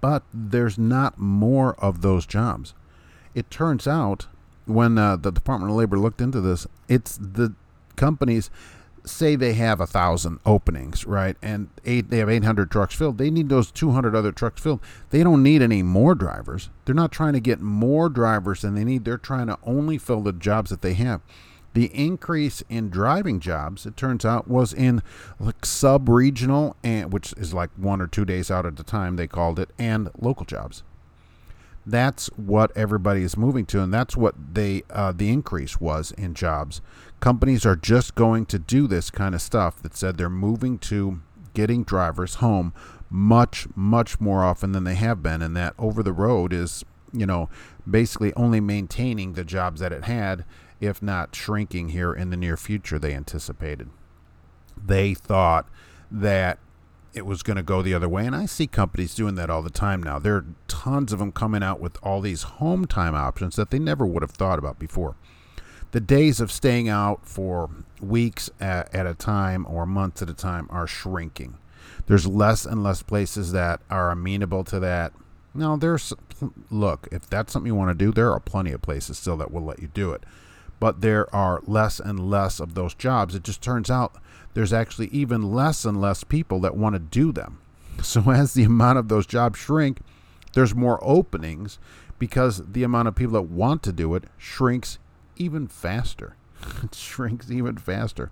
but 0.00 0.22
there's 0.32 0.78
not 0.78 1.18
more 1.18 1.74
of 1.74 2.00
those 2.00 2.24
jobs. 2.24 2.72
It 3.34 3.50
turns 3.50 3.86
out 3.86 4.26
when 4.64 4.96
uh, 4.96 5.16
the 5.16 5.30
Department 5.30 5.70
of 5.70 5.76
Labor 5.76 5.98
looked 5.98 6.20
into 6.20 6.40
this, 6.40 6.66
it's 6.88 7.18
the 7.20 7.54
companies 7.96 8.50
say 9.04 9.36
they 9.36 9.54
have 9.54 9.80
a 9.80 9.86
thousand 9.86 10.40
openings, 10.44 11.06
right? 11.06 11.36
And 11.40 11.68
eight, 11.84 12.10
they 12.10 12.18
have 12.18 12.28
800 12.28 12.70
trucks 12.70 12.94
filled. 12.94 13.18
They 13.18 13.30
need 13.30 13.48
those 13.48 13.70
200 13.70 14.16
other 14.16 14.32
trucks 14.32 14.60
filled. 14.60 14.80
They 15.10 15.22
don't 15.22 15.42
need 15.42 15.62
any 15.62 15.82
more 15.82 16.14
drivers. 16.14 16.70
They're 16.84 16.94
not 16.94 17.12
trying 17.12 17.34
to 17.34 17.40
get 17.40 17.60
more 17.60 18.08
drivers 18.08 18.62
than 18.62 18.74
they 18.74 18.84
need. 18.84 19.04
They're 19.04 19.18
trying 19.18 19.46
to 19.46 19.58
only 19.62 19.98
fill 19.98 20.22
the 20.22 20.32
jobs 20.32 20.70
that 20.70 20.82
they 20.82 20.94
have. 20.94 21.20
The 21.76 21.94
increase 21.94 22.62
in 22.70 22.88
driving 22.88 23.38
jobs, 23.38 23.84
it 23.84 23.98
turns 23.98 24.24
out, 24.24 24.48
was 24.48 24.72
in 24.72 25.02
like 25.38 25.66
sub-regional 25.66 26.74
and 26.82 27.12
which 27.12 27.34
is 27.34 27.52
like 27.52 27.68
one 27.76 28.00
or 28.00 28.06
two 28.06 28.24
days 28.24 28.50
out 28.50 28.64
at 28.64 28.80
a 28.80 28.82
time. 28.82 29.16
They 29.16 29.26
called 29.26 29.58
it, 29.58 29.68
and 29.78 30.08
local 30.18 30.46
jobs. 30.46 30.82
That's 31.84 32.28
what 32.36 32.74
everybody 32.74 33.22
is 33.22 33.36
moving 33.36 33.66
to, 33.66 33.82
and 33.82 33.92
that's 33.92 34.16
what 34.16 34.54
they 34.54 34.84
uh, 34.88 35.12
the 35.12 35.28
increase 35.28 35.78
was 35.78 36.12
in 36.12 36.32
jobs 36.32 36.80
companies 37.20 37.64
are 37.64 37.76
just 37.76 38.14
going 38.14 38.46
to 38.46 38.58
do 38.58 38.86
this 38.86 39.10
kind 39.10 39.34
of 39.34 39.42
stuff 39.42 39.82
that 39.82 39.96
said 39.96 40.16
they're 40.16 40.28
moving 40.30 40.78
to 40.78 41.20
getting 41.54 41.84
drivers 41.84 42.36
home 42.36 42.72
much 43.08 43.66
much 43.74 44.20
more 44.20 44.44
often 44.44 44.72
than 44.72 44.84
they 44.84 44.94
have 44.94 45.22
been 45.22 45.42
and 45.42 45.56
that 45.56 45.74
over 45.78 46.02
the 46.02 46.12
road 46.12 46.52
is 46.52 46.84
you 47.12 47.24
know 47.24 47.48
basically 47.88 48.32
only 48.34 48.60
maintaining 48.60 49.32
the 49.32 49.44
jobs 49.44 49.80
that 49.80 49.92
it 49.92 50.04
had 50.04 50.44
if 50.80 51.02
not 51.02 51.34
shrinking 51.34 51.90
here 51.90 52.12
in 52.12 52.30
the 52.30 52.36
near 52.36 52.56
future 52.56 52.98
they 52.98 53.14
anticipated 53.14 53.88
they 54.76 55.14
thought 55.14 55.68
that 56.10 56.58
it 57.14 57.24
was 57.24 57.42
going 57.42 57.56
to 57.56 57.62
go 57.62 57.80
the 57.82 57.94
other 57.94 58.08
way 58.08 58.26
and 58.26 58.36
i 58.36 58.46
see 58.46 58.66
companies 58.66 59.14
doing 59.14 59.34
that 59.34 59.50
all 59.50 59.62
the 59.62 59.70
time 59.70 60.02
now 60.02 60.18
there 60.18 60.36
are 60.36 60.46
tons 60.68 61.12
of 61.12 61.18
them 61.18 61.32
coming 61.32 61.62
out 61.62 61.80
with 61.80 61.96
all 62.02 62.20
these 62.20 62.42
home 62.42 62.84
time 62.84 63.14
options 63.14 63.56
that 63.56 63.70
they 63.70 63.78
never 63.78 64.06
would 64.06 64.22
have 64.22 64.30
thought 64.30 64.58
about 64.58 64.78
before 64.78 65.16
the 65.96 66.00
days 66.00 66.40
of 66.40 66.52
staying 66.52 66.88
out 66.88 67.26
for 67.26 67.70
weeks 68.00 68.50
at, 68.60 68.94
at, 68.94 69.06
a 69.06 69.14
time 69.14 69.66
or 69.66 69.86
months 69.86 70.20
at 70.20 70.28
a 70.28 70.34
time 70.34 70.66
are 70.70 70.86
shrinking. 70.86 71.56
There's 72.06 72.26
less 72.26 72.66
and 72.66 72.82
less 72.82 73.02
places 73.02 73.52
that 73.52 73.80
are 73.88 74.10
amenable 74.10 74.64
to 74.64 74.80
that. 74.80 75.12
Now, 75.54 75.76
there's 75.76 76.12
look, 76.70 77.08
if 77.10 77.30
that's 77.30 77.52
something 77.52 77.68
you 77.68 77.74
want 77.74 77.98
to 77.98 78.04
do, 78.04 78.12
there 78.12 78.30
are 78.30 78.40
plenty 78.40 78.72
of 78.72 78.82
places 78.82 79.16
still 79.16 79.38
that 79.38 79.50
will 79.50 79.62
let 79.62 79.80
you 79.80 79.88
do 79.88 80.12
it. 80.12 80.24
But 80.78 81.00
there 81.00 81.34
are 81.34 81.62
less 81.66 82.00
and 82.00 82.30
less 82.30 82.60
of 82.60 82.74
those 82.74 82.94
jobs. 82.94 83.34
It 83.34 83.42
just 83.42 83.62
turns 83.62 83.90
out 83.90 84.16
there's 84.54 84.72
actually 84.72 85.08
even 85.08 85.52
less 85.52 85.84
and 85.84 86.00
less 86.00 86.24
people 86.24 86.60
that 86.60 86.76
want 86.76 86.94
to 86.94 86.98
do 86.98 87.32
them. 87.32 87.58
So, 88.02 88.30
as 88.30 88.52
the 88.52 88.64
amount 88.64 88.98
of 88.98 89.08
those 89.08 89.26
jobs 89.26 89.58
shrink, 89.58 90.00
there's 90.52 90.74
more 90.74 90.98
openings 91.02 91.78
because 92.18 92.62
the 92.72 92.82
amount 92.82 93.08
of 93.08 93.14
people 93.14 93.34
that 93.34 93.42
want 93.42 93.82
to 93.84 93.92
do 93.92 94.14
it 94.14 94.24
shrinks 94.36 94.98
even 95.36 95.66
faster. 95.66 96.36
it 96.82 96.94
shrinks 96.94 97.50
even 97.50 97.76
faster. 97.76 98.30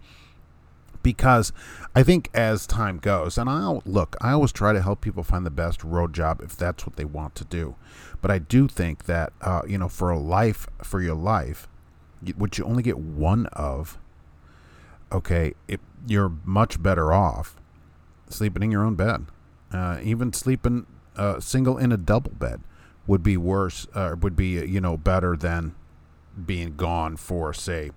Because 1.02 1.52
I 1.94 2.02
think 2.02 2.30
as 2.32 2.66
time 2.66 2.98
goes, 2.98 3.36
and 3.36 3.48
I'll 3.48 3.82
look, 3.84 4.16
I 4.22 4.32
always 4.32 4.52
try 4.52 4.72
to 4.72 4.80
help 4.80 5.02
people 5.02 5.22
find 5.22 5.44
the 5.44 5.50
best 5.50 5.84
road 5.84 6.14
job 6.14 6.40
if 6.40 6.56
that's 6.56 6.86
what 6.86 6.96
they 6.96 7.04
want 7.04 7.34
to 7.36 7.44
do. 7.44 7.76
But 8.22 8.30
I 8.30 8.38
do 8.38 8.68
think 8.68 9.04
that, 9.04 9.34
uh, 9.42 9.62
you 9.66 9.76
know, 9.76 9.88
for 9.88 10.08
a 10.10 10.18
life, 10.18 10.66
for 10.82 11.02
your 11.02 11.14
life, 11.14 11.68
which 12.32 12.58
you 12.58 12.64
only 12.64 12.82
get 12.82 12.98
one 12.98 13.46
of, 13.46 13.98
okay, 15.12 15.54
it, 15.68 15.80
you're 16.06 16.32
much 16.44 16.82
better 16.82 17.12
off 17.12 17.56
sleeping 18.28 18.62
in 18.62 18.70
your 18.70 18.84
own 18.84 18.94
bed. 18.94 19.26
Uh, 19.72 19.98
even 20.02 20.32
sleeping 20.32 20.86
uh, 21.16 21.40
single 21.40 21.78
in 21.78 21.92
a 21.92 21.96
double 21.96 22.32
bed 22.32 22.60
would 23.06 23.22
be 23.22 23.36
worse, 23.36 23.86
uh, 23.94 24.14
would 24.20 24.36
be, 24.36 24.64
you 24.66 24.80
know, 24.80 24.96
better 24.96 25.36
than 25.36 25.74
being 26.46 26.76
gone 26.76 27.16
for 27.16 27.52
say 27.52 27.90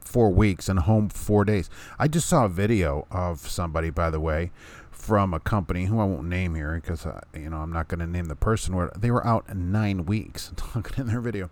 four 0.00 0.30
weeks 0.30 0.68
and 0.68 0.80
home 0.80 1.08
four 1.08 1.44
days. 1.44 1.70
I 1.98 2.08
just 2.08 2.28
saw 2.28 2.44
a 2.44 2.48
video 2.48 3.06
of 3.10 3.40
somebody, 3.40 3.90
by 3.90 4.10
the 4.10 4.20
way, 4.20 4.50
from 4.90 5.34
a 5.34 5.40
company 5.40 5.86
who 5.86 5.98
I 6.00 6.04
won't 6.04 6.28
name 6.28 6.54
here 6.54 6.80
because 6.80 7.06
uh, 7.06 7.20
you 7.34 7.50
know 7.50 7.58
I'm 7.58 7.72
not 7.72 7.88
going 7.88 8.00
to 8.00 8.06
name 8.06 8.26
the 8.26 8.36
person. 8.36 8.76
Where 8.76 8.92
they 8.96 9.10
were 9.10 9.26
out 9.26 9.54
nine 9.54 10.04
weeks. 10.06 10.52
Talking 10.56 11.02
in 11.02 11.06
their 11.08 11.20
video. 11.20 11.50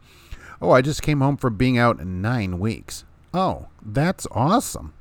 Oh, 0.61 0.71
I 0.71 0.83
just 0.83 1.03
came 1.03 1.21
home 1.21 1.37
from 1.37 1.57
being 1.57 1.79
out 1.79 2.05
nine 2.05 2.59
weeks. 2.59 3.05
Oh, 3.33 3.69
that's 3.83 4.27
awesome. 4.33 4.93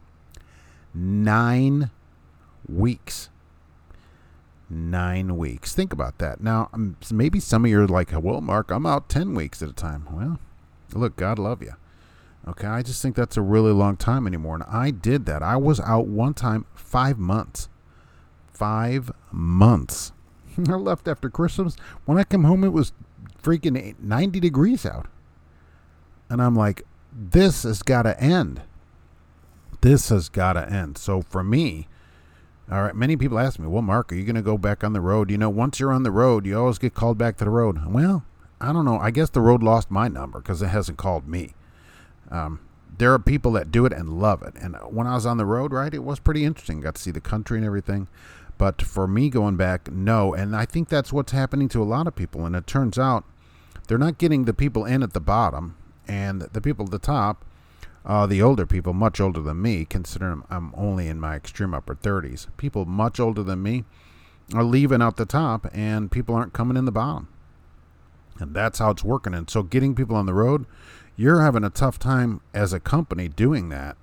Nine 0.94 1.92
weeks. 2.68 3.30
Nine 4.70 5.36
weeks. 5.38 5.74
Think 5.74 5.92
about 5.92 6.20
that. 6.20 6.42
Now, 6.42 6.70
um, 6.74 6.96
maybe 7.12 7.40
some 7.40 7.66
of 7.66 7.72
you 7.72 7.82
are 7.82 7.88
like, 7.88 8.12
well, 8.14 8.42
Mark, 8.42 8.72
I'm 8.72 8.86
out 8.86 9.10
10 9.10 9.34
weeks 9.34 9.62
at 9.62 9.70
a 9.70 9.74
time. 9.74 10.08
Well, 10.12 10.40
Look, 10.94 11.16
God 11.16 11.40
love 11.40 11.62
you. 11.62 11.74
Okay, 12.48 12.68
I 12.68 12.82
just 12.82 13.02
think 13.02 13.16
that's 13.16 13.38
a 13.38 13.42
really 13.42 13.72
long 13.72 13.98
time 13.98 14.26
anymore. 14.26 14.56
And 14.56 14.64
I 14.64 14.92
did 14.92 15.26
that. 15.26 15.44
I 15.44 15.56
was 15.56 15.80
out 15.80 16.08
one 16.08 16.34
time 16.34 16.66
five 16.74 17.20
months. 17.20 17.70
Five 18.52 19.12
months. 19.32 20.12
I 20.58 20.74
left 20.74 21.08
after 21.08 21.30
Christmas. 21.30 21.76
When 22.06 22.18
I 22.18 22.24
came 22.24 22.44
home, 22.44 22.64
it 22.64 22.74
was 22.74 22.94
freaking 23.42 23.96
90 24.00 24.40
degrees 24.40 24.86
out. 24.86 25.08
And 26.30 26.42
I'm 26.42 26.56
like, 26.56 26.84
this 27.12 27.64
has 27.64 27.82
got 27.82 28.04
to 28.04 28.20
end. 28.22 28.62
This 29.82 30.10
has 30.10 30.30
got 30.30 30.54
to 30.54 30.70
end. 30.70 30.98
So 30.98 31.22
for 31.22 31.44
me, 31.44 31.88
all 32.72 32.84
right, 32.84 32.96
many 32.96 33.16
people 33.16 33.40
ask 33.40 33.58
me, 33.58 33.68
well, 33.68 33.82
Mark, 33.82 34.12
are 34.12 34.16
you 34.16 34.24
going 34.24 34.36
to 34.36 34.42
go 34.42 34.58
back 34.58 34.84
on 34.84 34.94
the 34.94 35.02
road? 35.02 35.32
You 35.32 35.38
know, 35.38 35.50
once 35.50 35.80
you're 35.80 35.92
on 35.92 36.04
the 36.04 36.12
road, 36.12 36.46
you 36.46 36.60
always 36.60 36.78
get 36.78 36.94
called 36.94 37.18
back 37.18 37.38
to 37.38 37.46
the 37.46 37.50
road. 37.50 37.84
Well, 37.88 38.24
I 38.62 38.74
don't 38.74 38.86
know. 38.86 39.00
I 39.00 39.10
guess 39.10 39.30
the 39.30 39.42
road 39.42 39.64
lost 39.64 39.90
my 39.90 40.08
number 40.08 40.40
because 40.40 40.62
it 40.62 40.68
hasn't 40.68 40.98
called 40.98 41.28
me. 41.28 41.54
Um, 42.30 42.60
there 42.96 43.14
are 43.14 43.20
people 43.20 43.54
that 43.54 43.72
do 43.72 43.86
it 43.86 43.94
and 43.94 44.20
love 44.20 44.44
it. 44.44 44.54
And 44.62 44.76
when 44.90 45.08
I 45.08 45.16
was 45.16 45.26
on 45.26 45.38
the 45.38 45.46
road, 45.46 45.72
right, 45.72 45.94
it 45.94 46.04
was 46.04 46.20
pretty 46.20 46.44
interesting. 46.44 46.82
Got 46.82 46.96
to 46.96 47.02
see 47.02 47.12
the 47.12 47.22
country 47.22 47.58
and 47.58 47.66
everything. 47.66 48.08
But 48.60 48.82
for 48.82 49.08
me 49.08 49.30
going 49.30 49.56
back, 49.56 49.90
no. 49.90 50.34
And 50.34 50.56
I 50.56 50.66
think 50.66 50.90
that's 50.90 51.14
what's 51.14 51.32
happening 51.32 51.70
to 51.70 51.82
a 51.82 51.86
lot 51.86 52.08
of 52.08 52.16
people. 52.16 52.46
And 52.46 52.56
it 52.56 52.68
turns 52.68 53.00
out 53.00 53.24
they're 53.88 53.98
not 53.98 54.18
getting 54.18 54.46
the 54.46 54.54
people 54.54 54.86
in 54.86 55.02
at 55.02 55.14
the 55.14 55.22
bottom 55.22 55.78
and 56.10 56.42
the 56.42 56.60
people 56.60 56.86
at 56.86 56.92
the 56.92 57.00
top. 57.00 57.46
Uh, 58.06 58.26
the 58.26 58.42
older 58.42 58.66
people, 58.66 58.94
much 58.94 59.20
older 59.20 59.42
than 59.42 59.62
me, 59.62 59.86
considering 59.86 60.42
I'm 60.50 60.74
only 60.76 61.08
in 61.08 61.20
my 61.20 61.36
extreme 61.36 61.74
upper 61.74 61.96
30s, 61.96 62.48
people 62.58 62.86
much 62.86 63.20
older 63.20 63.44
than 63.44 63.62
me 63.62 63.84
are 64.54 64.64
leaving 64.64 65.02
out 65.02 65.18
the 65.18 65.26
top, 65.26 65.68
and 65.74 66.10
people 66.10 66.34
aren't 66.34 66.54
coming 66.54 66.78
in 66.78 66.86
the 66.86 66.92
bottom. 66.92 67.28
And 68.40 68.56
that's 68.56 68.80
how 68.80 68.92
it's 68.92 69.04
working. 69.04 69.34
And 69.34 69.50
so 69.50 69.64
getting 69.64 69.96
people 69.96 70.16
on 70.16 70.26
the 70.26 70.34
road, 70.34 70.66
you're 71.18 71.42
having 71.42 71.64
a 71.64 71.70
tough 71.70 72.00
time 72.00 72.42
as 72.54 72.72
a 72.72 72.80
company 72.80 73.28
doing 73.28 73.70
that 73.70 73.98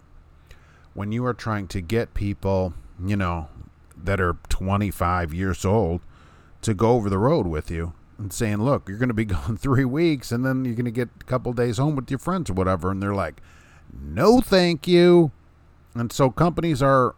when 0.93 1.11
you 1.11 1.25
are 1.25 1.35
trying 1.35 1.67
to 1.69 1.81
get 1.81 2.15
people, 2.15 2.75
you 3.05 3.17
know, 3.17 3.49
that 3.97 4.21
are 4.21 4.37
25 4.51 5.33
years 5.33 5.65
old 5.65 6.01
to 6.63 6.75
go 6.75 6.93
over 6.93 7.09
the 7.09 7.19
road 7.19 7.47
with 7.47 7.71
you 7.71 7.95
and 8.19 8.33
saying, 8.33 8.59
look, 8.59 8.89
you're 8.89 8.99
going 8.99 9.09
to 9.09 9.15
be 9.15 9.25
gone 9.37 9.57
three 9.57 9.85
weeks 9.85 10.33
and 10.33 10.45
then 10.45 10.65
you're 10.65 10.75
going 10.75 10.85
to 10.87 10.91
get 10.91 11.09
a 11.21 11.25
couple 11.25 11.53
days 11.53 11.79
home 11.79 11.97
with 11.97 12.11
your 12.11 12.19
friends 12.19 12.51
or 12.51 12.55
whatever. 12.55 12.91
And 12.91 13.03
they're 13.03 13.15
like, 13.15 13.41
no, 13.93 14.41
thank 14.41 14.87
you. 14.87 15.33
And 15.95 16.13
so 16.13 16.31
companies 16.31 16.83
are 16.83 17.15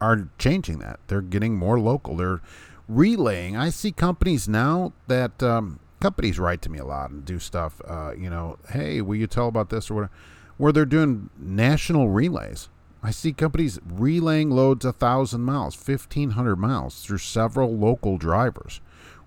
are 0.00 0.28
changing 0.38 0.78
that. 0.78 0.98
They're 1.08 1.20
getting 1.20 1.56
more 1.56 1.78
local. 1.78 2.16
They're 2.16 2.40
relaying. 2.88 3.56
I 3.56 3.70
see 3.70 3.92
companies 3.92 4.48
now 4.48 4.92
that 5.08 5.42
um, 5.42 5.78
companies 6.00 6.38
write 6.38 6.62
to 6.62 6.70
me 6.70 6.78
a 6.78 6.84
lot 6.84 7.10
and 7.10 7.24
do 7.24 7.38
stuff. 7.38 7.80
Uh, 7.86 8.12
you 8.16 8.30
know, 8.30 8.58
hey, 8.70 9.00
will 9.00 9.16
you 9.16 9.26
tell 9.26 9.48
about 9.48 9.70
this 9.70 9.90
or 9.90 9.94
whatever? 9.94 10.12
Where 10.56 10.72
they're 10.72 10.84
doing 10.84 11.30
national 11.38 12.08
relays. 12.08 12.68
I 13.02 13.12
see 13.12 13.32
companies 13.32 13.78
relaying 13.86 14.50
loads 14.50 14.84
a 14.84 14.92
thousand 14.92 15.42
miles, 15.42 15.74
fifteen 15.74 16.30
hundred 16.30 16.56
miles 16.56 17.02
through 17.02 17.18
several 17.18 17.76
local 17.76 18.18
drivers, 18.18 18.80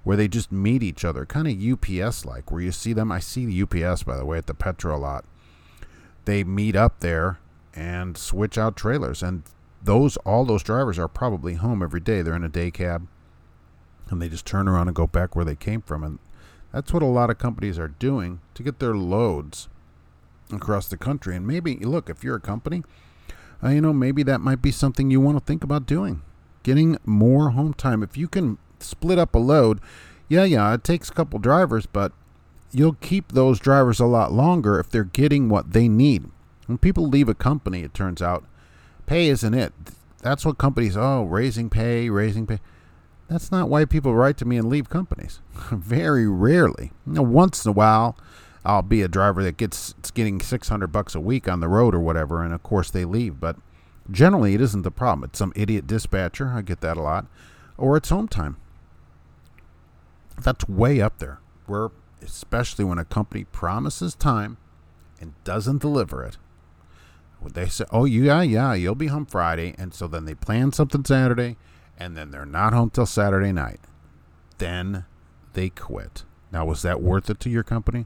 where 0.03 0.17
they 0.17 0.27
just 0.27 0.51
meet 0.51 0.83
each 0.83 1.05
other, 1.05 1.25
kind 1.25 1.47
of 1.47 1.61
UPS 1.61 2.25
like, 2.25 2.51
where 2.51 2.61
you 2.61 2.71
see 2.71 2.93
them. 2.93 3.11
I 3.11 3.19
see 3.19 3.45
the 3.45 3.61
UPS 3.63 4.03
by 4.03 4.17
the 4.17 4.25
way 4.25 4.37
at 4.37 4.47
the 4.47 4.53
Petro 4.53 4.97
lot. 4.97 5.25
They 6.25 6.43
meet 6.43 6.75
up 6.75 6.99
there 6.99 7.39
and 7.73 8.17
switch 8.17 8.57
out 8.57 8.75
trailers, 8.75 9.23
and 9.23 9.43
those 9.81 10.17
all 10.17 10.45
those 10.45 10.63
drivers 10.63 10.99
are 10.99 11.07
probably 11.07 11.55
home 11.55 11.81
every 11.81 11.99
day. 11.99 12.21
They're 12.21 12.35
in 12.35 12.43
a 12.43 12.49
day 12.49 12.71
cab, 12.71 13.07
and 14.09 14.21
they 14.21 14.29
just 14.29 14.45
turn 14.45 14.67
around 14.67 14.87
and 14.87 14.95
go 14.95 15.07
back 15.07 15.35
where 15.35 15.45
they 15.45 15.55
came 15.55 15.81
from, 15.81 16.03
and 16.03 16.19
that's 16.71 16.91
what 16.91 17.03
a 17.03 17.07
lot 17.07 17.29
of 17.29 17.37
companies 17.37 17.79
are 17.79 17.87
doing 17.87 18.41
to 18.55 18.63
get 18.63 18.79
their 18.79 18.95
loads 18.95 19.69
across 20.51 20.87
the 20.87 20.97
country. 20.97 21.35
And 21.35 21.47
maybe, 21.47 21.75
look, 21.77 22.09
if 22.09 22.23
you're 22.23 22.35
a 22.35 22.41
company, 22.41 22.83
uh, 23.63 23.69
you 23.69 23.81
know, 23.81 23.93
maybe 23.93 24.23
that 24.23 24.41
might 24.41 24.61
be 24.61 24.71
something 24.71 25.09
you 25.09 25.21
want 25.21 25.37
to 25.37 25.43
think 25.43 25.63
about 25.63 25.85
doing. 25.85 26.21
Getting 26.63 26.97
more 27.05 27.51
home 27.51 27.73
time. 27.73 28.03
If 28.03 28.17
you 28.17 28.27
can 28.27 28.57
split 28.83 29.19
up 29.19 29.35
a 29.35 29.39
load, 29.39 29.79
yeah, 30.27 30.43
yeah, 30.43 30.73
it 30.73 30.83
takes 30.83 31.09
a 31.09 31.13
couple 31.13 31.39
drivers, 31.39 31.85
but 31.85 32.11
you'll 32.71 32.93
keep 32.93 33.31
those 33.31 33.59
drivers 33.59 33.99
a 33.99 34.05
lot 34.05 34.31
longer 34.31 34.79
if 34.79 34.89
they're 34.89 35.03
getting 35.03 35.49
what 35.49 35.73
they 35.73 35.87
need. 35.87 36.29
When 36.65 36.77
people 36.77 37.07
leave 37.07 37.29
a 37.29 37.35
company, 37.35 37.81
it 37.83 37.93
turns 37.93 38.21
out 38.21 38.45
pay 39.05 39.27
isn't 39.27 39.53
it. 39.53 39.73
That's 40.21 40.45
what 40.45 40.57
companies, 40.57 40.95
oh, 40.95 41.23
raising 41.23 41.69
pay, 41.69 42.09
raising 42.09 42.47
pay. 42.47 42.59
That's 43.27 43.51
not 43.51 43.69
why 43.69 43.85
people 43.85 44.15
write 44.15 44.37
to 44.37 44.45
me 44.45 44.57
and 44.57 44.69
leave 44.69 44.89
companies. 44.89 45.41
Very 45.71 46.27
rarely. 46.27 46.91
You 47.05 47.13
know, 47.13 47.21
once 47.21 47.65
in 47.65 47.69
a 47.69 47.73
while, 47.73 48.17
I'll 48.63 48.81
be 48.81 49.01
a 49.01 49.07
driver 49.07 49.43
that 49.43 49.57
gets 49.57 49.93
getting 50.13 50.39
600 50.39 50.87
bucks 50.87 51.15
a 51.15 51.19
week 51.19 51.49
on 51.49 51.59
the 51.59 51.67
road 51.67 51.93
or 51.93 51.99
whatever, 51.99 52.41
and 52.43 52.53
of 52.53 52.63
course 52.63 52.89
they 52.89 53.03
leave. 53.03 53.39
But 53.39 53.57
Generally, 54.11 54.55
it 54.55 54.61
isn't 54.61 54.81
the 54.81 54.91
problem. 54.91 55.23
It's 55.25 55.39
some 55.39 55.53
idiot 55.55 55.87
dispatcher. 55.87 56.49
I 56.49 56.61
get 56.61 56.81
that 56.81 56.97
a 56.97 57.01
lot. 57.01 57.25
Or 57.77 57.95
it's 57.97 58.09
home 58.09 58.27
time. 58.27 58.57
That's 60.41 60.67
way 60.67 61.01
up 61.01 61.19
there. 61.19 61.39
Where, 61.65 61.89
especially 62.21 62.85
when 62.85 62.97
a 62.97 63.05
company 63.05 63.45
promises 63.45 64.15
time 64.15 64.57
and 65.19 65.33
doesn't 65.43 65.81
deliver 65.81 66.23
it. 66.23 66.37
They 67.45 67.67
say, 67.67 67.85
oh, 67.91 68.05
yeah, 68.05 68.41
yeah, 68.41 68.73
you'll 68.73 68.95
be 68.95 69.07
home 69.07 69.25
Friday. 69.25 69.75
And 69.77 69.93
so 69.93 70.07
then 70.07 70.25
they 70.25 70.33
plan 70.33 70.71
something 70.71 71.03
Saturday, 71.03 71.57
and 71.97 72.15
then 72.15 72.31
they're 72.31 72.45
not 72.45 72.73
home 72.73 72.89
till 72.89 73.05
Saturday 73.05 73.51
night. 73.51 73.81
Then 74.59 75.05
they 75.53 75.69
quit. 75.69 76.23
Now, 76.51 76.65
was 76.65 76.83
that 76.83 77.01
worth 77.01 77.29
it 77.29 77.39
to 77.41 77.49
your 77.49 77.63
company? 77.63 78.05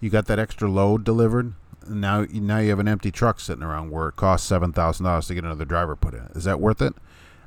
You 0.00 0.10
got 0.10 0.26
that 0.26 0.38
extra 0.38 0.68
load 0.68 1.02
delivered? 1.02 1.54
Now, 1.88 2.26
now 2.30 2.58
you 2.58 2.70
have 2.70 2.78
an 2.78 2.88
empty 2.88 3.10
truck 3.10 3.40
sitting 3.40 3.62
around 3.62 3.90
where 3.90 4.08
it 4.08 4.16
costs 4.16 4.46
seven 4.46 4.72
thousand 4.72 5.04
dollars 5.04 5.28
to 5.28 5.34
get 5.34 5.44
another 5.44 5.64
driver 5.64 5.96
put 5.96 6.14
in. 6.14 6.28
Is 6.34 6.44
that 6.44 6.60
worth 6.60 6.82
it? 6.82 6.94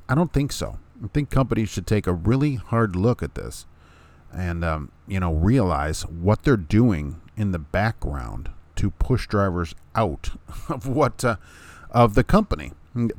I 0.10 0.16
don't 0.16 0.34
think 0.34 0.52
so. 0.52 0.80
I 1.04 1.08
think 1.08 1.30
companies 1.30 1.70
should 1.70 1.86
take 1.86 2.08
a 2.08 2.14
really 2.14 2.56
hard 2.56 2.96
look 2.96 3.22
at 3.22 3.36
this, 3.36 3.66
and 4.34 4.64
um, 4.64 4.92
you 5.08 5.20
know 5.20 5.34
realize 5.34 6.04
what 6.04 6.44
they're 6.44 6.58
doing 6.58 7.22
in 7.36 7.52
the 7.52 7.60
background 7.60 8.50
to 8.76 8.92
push 8.92 9.28
drivers 9.28 9.76
out 9.96 10.32
of 10.70 10.88
what 10.88 11.24
uh, 11.24 11.38
of 11.92 12.16
the 12.16 12.24
company. 12.24 12.72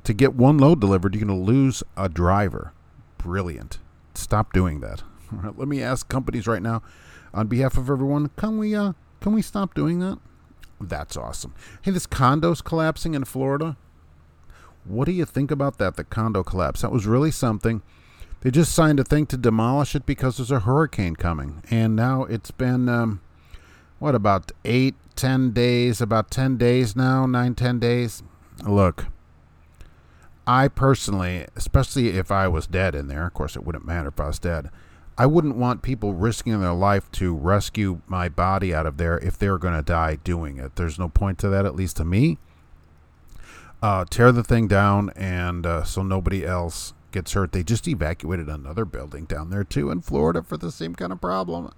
To 0.03 0.13
get 0.13 0.35
one 0.35 0.59
load 0.59 0.81
delivered, 0.81 1.15
you're 1.15 1.25
going 1.25 1.39
to 1.39 1.45
lose 1.45 1.85
a 1.97 2.09
driver. 2.09 2.73
Brilliant. 3.17 3.79
Stop 4.13 4.53
doing 4.53 4.81
that. 4.81 5.05
let 5.57 5.69
me 5.69 5.81
ask 5.81 6.09
companies 6.09 6.49
right 6.49 6.63
now, 6.63 6.83
on 7.33 7.47
behalf 7.47 7.77
of 7.77 7.89
everyone, 7.89 8.31
can 8.37 8.59
we 8.59 8.75
uh, 8.75 8.93
can 9.21 9.33
we 9.33 9.43
stop 9.43 9.75
doing 9.75 10.01
that? 10.01 10.19
That's 10.81 11.17
awesome. 11.17 11.55
Hey, 11.83 11.91
this 11.91 12.07
condo's 12.07 12.63
collapsing 12.63 13.15
in 13.15 13.25
Florida. 13.25 13.77
What 14.85 15.05
do 15.05 15.13
you 15.13 15.25
think 15.25 15.51
about 15.51 15.79
that? 15.79 15.97
The 15.97 16.05
condo 16.05 16.43
collapse. 16.43 16.83
That 16.83 16.93
was 16.93 17.07
really 17.07 17.31
something. 17.31 17.83
They 18.41 18.51
just 18.51 18.73
signed 18.73 19.01
a 19.01 19.05
thing 19.05 19.27
to 19.27 19.37
demolish 19.37 19.95
it 19.95 20.07
because 20.07 20.37
there's 20.37 20.51
a 20.51 20.61
hurricane 20.61 21.17
coming, 21.17 21.63
and 21.71 21.97
now 21.97 22.23
it's 22.25 22.53
been 22.53 22.89
um, 22.89 23.21
what 23.99 24.15
about 24.15 24.53
eight, 24.65 24.95
ten 25.17 25.51
days? 25.51 26.01
About 26.01 26.31
ten 26.31 26.57
days 26.57 26.95
now, 26.95 27.27
nine, 27.27 27.55
ten 27.57 27.81
days. 27.81 28.23
Look, 28.65 29.07
I 30.47 30.69
personally, 30.69 31.47
especially 31.57 32.11
if 32.11 32.31
I 32.31 32.47
was 32.47 32.67
dead 32.67 32.95
in 32.95 33.09
there, 33.09 33.27
of 33.27 33.35
course 33.35 33.57
it 33.57 33.65
wouldn't 33.65 33.87
matter 33.87 34.09
if 34.09 34.21
I 34.21 34.29
was 34.29 34.39
dead. 34.39 34.71
I 35.19 35.27
wouldn't 35.27 35.57
want 35.57 35.83
people 35.83 36.15
risking 36.15 36.61
their 36.61 36.73
life 36.73 37.11
to 37.13 37.35
rescue 37.35 38.03
my 38.07 38.29
body 38.29 38.73
out 38.73 38.87
of 38.87 38.99
there 38.99 39.19
if 39.19 39.37
they're 39.37 39.59
going 39.59 39.75
to 39.75 39.83
die 39.83 40.17
doing 40.23 40.59
it. 40.59 40.77
There's 40.77 40.97
no 40.97 41.09
point 41.09 41.39
to 41.41 41.49
that, 41.49 41.67
at 41.67 41.75
least 41.75 41.97
to 41.97 42.05
me. 42.05 42.39
Uh, 43.83 44.05
tear 44.09 44.31
the 44.31 44.45
thing 44.45 44.69
down, 44.69 45.11
and 45.17 45.67
uh, 45.67 45.83
so 45.83 46.05
nobody 46.05 46.47
else 46.47 46.95
gets 47.13 47.33
hurt. 47.33 47.53
They 47.53 47.63
just 47.63 47.89
evacuated 47.89 48.49
another 48.49 48.85
building 48.85 49.25
down 49.25 49.51
there 49.51 49.65
too 49.65 49.91
in 49.91 50.03
Florida 50.03 50.43
for 50.43 50.57
the 50.57 50.73
same 50.73 50.95
kind 50.95 51.13
of 51.13 51.21
problem. 51.21 51.73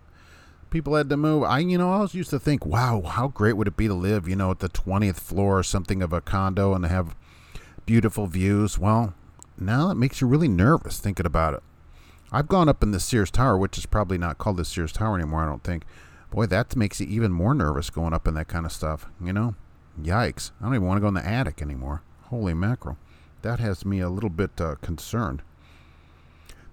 People 0.70 0.94
had 0.94 1.08
to 1.10 1.16
move. 1.16 1.42
I, 1.42 1.58
you 1.58 1.78
know, 1.78 1.90
I 1.90 1.96
always 1.96 2.14
used 2.14 2.30
to 2.30 2.38
think, 2.38 2.64
wow, 2.64 3.02
how 3.02 3.28
great 3.28 3.54
would 3.54 3.66
it 3.66 3.76
be 3.76 3.88
to 3.88 3.94
live, 3.94 4.28
you 4.28 4.36
know, 4.36 4.52
at 4.52 4.60
the 4.60 4.68
20th 4.68 5.16
floor 5.16 5.58
or 5.58 5.62
something 5.64 6.00
of 6.00 6.12
a 6.12 6.20
condo 6.20 6.74
and 6.74 6.86
have 6.86 7.16
beautiful 7.86 8.28
views. 8.28 8.78
Well, 8.78 9.14
now 9.58 9.90
it 9.90 9.96
makes 9.96 10.20
you 10.20 10.28
really 10.28 10.46
nervous 10.46 11.00
thinking 11.00 11.26
about 11.26 11.54
it. 11.54 11.62
I've 12.30 12.46
gone 12.46 12.68
up 12.68 12.84
in 12.84 12.92
the 12.92 13.00
Sears 13.00 13.32
Tower, 13.32 13.58
which 13.58 13.76
is 13.76 13.86
probably 13.86 14.16
not 14.16 14.38
called 14.38 14.58
the 14.58 14.64
Sears 14.64 14.92
Tower 14.92 15.16
anymore, 15.16 15.42
I 15.42 15.46
don't 15.46 15.64
think. 15.64 15.82
Boy, 16.30 16.46
that 16.46 16.76
makes 16.76 17.00
you 17.00 17.08
even 17.08 17.32
more 17.32 17.52
nervous 17.52 17.90
going 17.90 18.14
up 18.14 18.28
in 18.28 18.34
that 18.34 18.46
kind 18.46 18.64
of 18.64 18.70
stuff, 18.70 19.06
you 19.20 19.32
know? 19.32 19.56
Yikes. 20.00 20.52
I 20.60 20.66
don't 20.66 20.76
even 20.76 20.86
want 20.86 20.98
to 20.98 21.00
go 21.00 21.08
in 21.08 21.14
the 21.14 21.26
attic 21.26 21.60
anymore. 21.60 22.02
Holy 22.26 22.54
mackerel. 22.54 22.96
That 23.42 23.60
has 23.60 23.84
me 23.84 24.00
a 24.00 24.08
little 24.08 24.30
bit 24.30 24.60
uh, 24.60 24.76
concerned. 24.76 25.42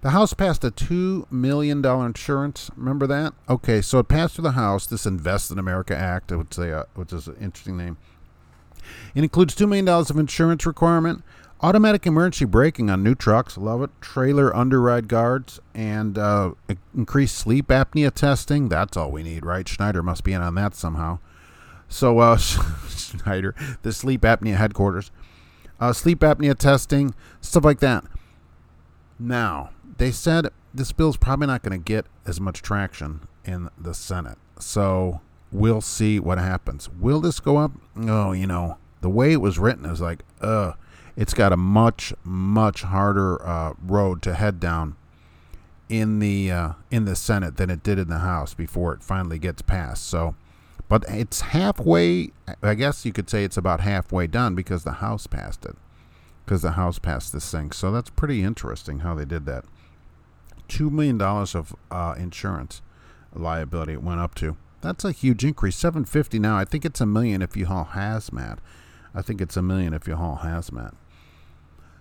The 0.00 0.10
House 0.10 0.32
passed 0.32 0.62
a 0.62 0.70
$2 0.70 1.30
million 1.30 1.84
insurance. 1.84 2.70
Remember 2.76 3.06
that? 3.08 3.34
Okay, 3.48 3.80
so 3.80 3.98
it 3.98 4.08
passed 4.08 4.36
through 4.36 4.44
the 4.44 4.52
House, 4.52 4.86
this 4.86 5.06
Invest 5.06 5.50
in 5.50 5.58
America 5.58 5.96
Act, 5.96 6.30
which, 6.30 6.58
uh, 6.58 6.84
which 6.94 7.12
is 7.12 7.26
an 7.26 7.36
interesting 7.40 7.76
name. 7.76 7.96
It 9.14 9.24
includes 9.24 9.56
$2 9.56 9.68
million 9.68 9.88
of 9.88 10.16
insurance 10.16 10.64
requirement 10.64 11.24
Automatic 11.60 12.06
emergency 12.06 12.44
braking 12.44 12.88
on 12.88 13.02
new 13.02 13.16
trucks, 13.16 13.58
love 13.58 13.82
it. 13.82 13.90
Trailer 14.00 14.54
underride 14.54 15.08
guards 15.08 15.58
and 15.74 16.16
uh, 16.16 16.52
increased 16.94 17.34
sleep 17.34 17.66
apnea 17.66 18.14
testing. 18.14 18.68
That's 18.68 18.96
all 18.96 19.10
we 19.10 19.24
need, 19.24 19.44
right? 19.44 19.66
Schneider 19.66 20.00
must 20.00 20.22
be 20.22 20.32
in 20.32 20.40
on 20.40 20.54
that 20.54 20.76
somehow. 20.76 21.18
So, 21.88 22.20
uh, 22.20 22.36
Schneider, 22.88 23.56
the 23.82 23.92
sleep 23.92 24.20
apnea 24.20 24.54
headquarters, 24.54 25.10
uh, 25.80 25.92
sleep 25.92 26.20
apnea 26.20 26.56
testing, 26.56 27.14
stuff 27.40 27.64
like 27.64 27.80
that. 27.80 28.04
Now, 29.18 29.70
they 29.98 30.10
said 30.10 30.48
this 30.72 30.92
bill's 30.92 31.16
probably 31.16 31.46
not 31.46 31.62
going 31.62 31.78
to 31.78 31.84
get 31.84 32.06
as 32.26 32.40
much 32.40 32.62
traction 32.62 33.26
in 33.44 33.68
the 33.78 33.94
Senate. 33.94 34.38
So, 34.58 35.20
we'll 35.50 35.80
see 35.80 36.20
what 36.20 36.38
happens. 36.38 36.88
Will 36.88 37.20
this 37.20 37.40
go 37.40 37.56
up? 37.56 37.72
Oh, 37.96 38.32
you 38.32 38.46
know, 38.46 38.78
the 39.00 39.08
way 39.08 39.32
it 39.32 39.40
was 39.40 39.58
written 39.58 39.86
is 39.86 40.00
like, 40.00 40.24
uh, 40.40 40.72
it's 41.16 41.34
got 41.34 41.52
a 41.52 41.56
much 41.56 42.12
much 42.22 42.82
harder 42.82 43.44
uh, 43.44 43.74
road 43.82 44.22
to 44.22 44.34
head 44.34 44.60
down 44.60 44.94
in 45.88 46.20
the 46.20 46.50
uh, 46.52 46.72
in 46.90 47.06
the 47.06 47.16
Senate 47.16 47.56
than 47.56 47.70
it 47.70 47.82
did 47.82 47.98
in 47.98 48.08
the 48.08 48.18
House 48.18 48.54
before 48.54 48.92
it 48.92 49.02
finally 49.02 49.38
gets 49.38 49.62
passed. 49.62 50.06
So, 50.06 50.36
but 50.88 51.04
it's 51.08 51.40
halfway. 51.40 52.32
I 52.62 52.74
guess 52.74 53.04
you 53.04 53.12
could 53.12 53.28
say 53.28 53.44
it's 53.44 53.56
about 53.56 53.80
halfway 53.80 54.26
done 54.26 54.54
because 54.54 54.84
the 54.84 54.92
House 54.92 55.26
passed 55.26 55.64
it. 55.64 55.76
Because 56.44 56.62
the 56.62 56.72
House 56.72 56.98
passed 56.98 57.32
this 57.32 57.50
thing, 57.50 57.72
so 57.72 57.92
that's 57.92 58.10
pretty 58.10 58.42
interesting 58.42 59.00
how 59.00 59.14
they 59.14 59.26
did 59.26 59.44
that. 59.46 59.64
Two 60.66 60.90
million 60.90 61.18
dollars 61.18 61.54
of 61.54 61.74
uh, 61.90 62.14
insurance 62.18 62.82
liability 63.34 63.92
it 63.92 64.02
went 64.02 64.20
up 64.20 64.34
to. 64.36 64.56
That's 64.80 65.04
a 65.04 65.12
huge 65.12 65.44
increase. 65.44 65.76
Seven 65.76 66.04
fifty 66.04 66.38
now. 66.38 66.56
I 66.56 66.64
think 66.64 66.84
it's 66.84 67.00
a 67.00 67.06
million 67.06 67.42
if 67.42 67.56
you 67.56 67.66
haul 67.66 67.88
hazmat. 67.92 68.58
I 69.14 69.22
think 69.22 69.40
it's 69.40 69.56
a 69.56 69.62
million 69.62 69.92
if 69.92 70.06
you 70.06 70.16
haul 70.16 70.40
hazmat. 70.42 70.94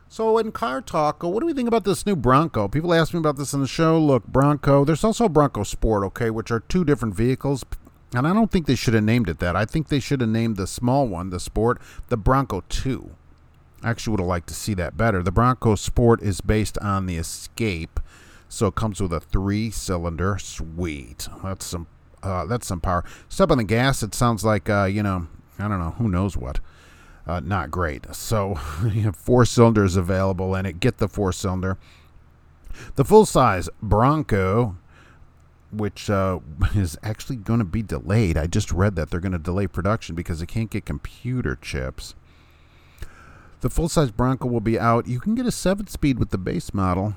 So 0.10 0.38
in 0.38 0.52
car 0.54 0.82
talk, 0.82 1.24
what 1.24 1.42
do 1.42 1.46
we 1.46 1.54
think 1.54 1.68
about 1.68 1.84
this 1.84 2.06
new 2.06 2.16
Bronco? 2.16 2.68
People 2.68 2.94
ask 2.94 3.14
me 3.14 3.20
about 3.20 3.36
this 3.36 3.54
in 3.54 3.60
the 3.60 3.68
show. 3.68 4.00
Look, 4.00 4.26
Bronco. 4.26 4.86
There's 4.86 5.04
also 5.04 5.28
Bronco 5.28 5.64
Sport, 5.64 6.04
okay, 6.06 6.30
which 6.30 6.52
are 6.52 6.62
two 6.62 6.86
different 6.86 7.14
vehicles. 7.14 7.66
And 8.14 8.26
I 8.28 8.34
don't 8.34 8.52
think 8.52 8.66
they 8.66 8.76
should 8.76 8.94
have 8.94 9.04
named 9.04 9.30
it 9.30 9.40
that. 9.40 9.56
I 9.56 9.66
think 9.66 9.90
they 9.90 10.00
should 10.00 10.22
have 10.22 10.30
named 10.30 10.56
the 10.56 10.68
small 10.68 11.08
one, 11.08 11.30
the 11.30 11.40
Sport, 11.40 11.82
the 12.08 12.18
Bronco 12.18 12.64
2. 12.70 13.12
I 13.84 13.90
actually 13.90 14.12
would 14.12 14.20
have 14.22 14.28
liked 14.28 14.48
to 14.48 14.54
see 14.54 14.74
that 14.76 14.98
better. 14.98 15.22
The 15.22 15.32
Bronco 15.32 15.76
Sport 15.76 16.22
is 16.22 16.42
based 16.42 16.78
on 16.80 17.06
the 17.06 17.18
Escape, 17.18 18.00
so 18.50 18.68
it 18.68 18.76
comes 18.76 19.02
with 19.02 19.14
a 19.14 19.20
three-cylinder. 19.20 20.38
Sweet. 20.40 21.28
That's 21.44 21.66
some. 21.66 21.88
Uh, 22.24 22.46
that's 22.46 22.66
some 22.66 22.82
power. 22.82 23.04
Step 23.30 23.52
on 23.52 23.60
the 23.60 23.64
gas. 23.64 24.02
It 24.02 24.16
sounds 24.16 24.44
like 24.44 24.70
uh, 24.70 24.86
you 24.86 25.04
know. 25.04 25.28
I 25.60 25.68
don't 25.68 25.80
know. 25.80 25.92
Who 25.92 26.10
knows 26.10 26.36
what 26.36 26.60
uh, 27.28 27.42
not 27.42 27.70
great. 27.70 28.16
So 28.16 28.60
you 28.84 29.02
have 29.02 29.16
four 29.16 29.46
cylinders 29.46 29.96
available 29.96 30.56
in 30.56 30.66
it. 30.66 30.80
Get 30.80 30.98
the 30.98 31.08
four 31.08 31.32
cylinder. 31.34 31.78
The 32.96 33.04
full 33.04 33.26
size 33.26 33.70
Bronco, 33.82 34.78
which 35.72 36.10
uh, 36.10 36.40
is 36.76 36.98
actually 37.04 37.38
going 37.38 37.60
to 37.60 37.66
be 37.66 37.82
delayed. 37.82 38.38
I 38.38 38.48
just 38.48 38.72
read 38.72 38.96
that 38.96 39.10
they're 39.10 39.20
going 39.20 39.32
to 39.32 39.38
delay 39.38 39.68
production 39.68 40.16
because 40.16 40.40
they 40.40 40.46
can't 40.46 40.70
get 40.70 40.86
computer 40.86 41.56
chips. 41.56 42.16
The 43.62 43.70
full 43.70 43.90
size 43.90 44.12
Bronco 44.12 44.48
will 44.48 44.62
be 44.62 44.80
out. 44.80 45.08
You 45.08 45.20
can 45.20 45.34
get 45.34 45.48
a 45.48 45.52
seven 45.52 45.88
speed 45.88 46.20
with 46.20 46.30
the 46.30 46.38
base 46.38 46.74
model. 46.74 47.16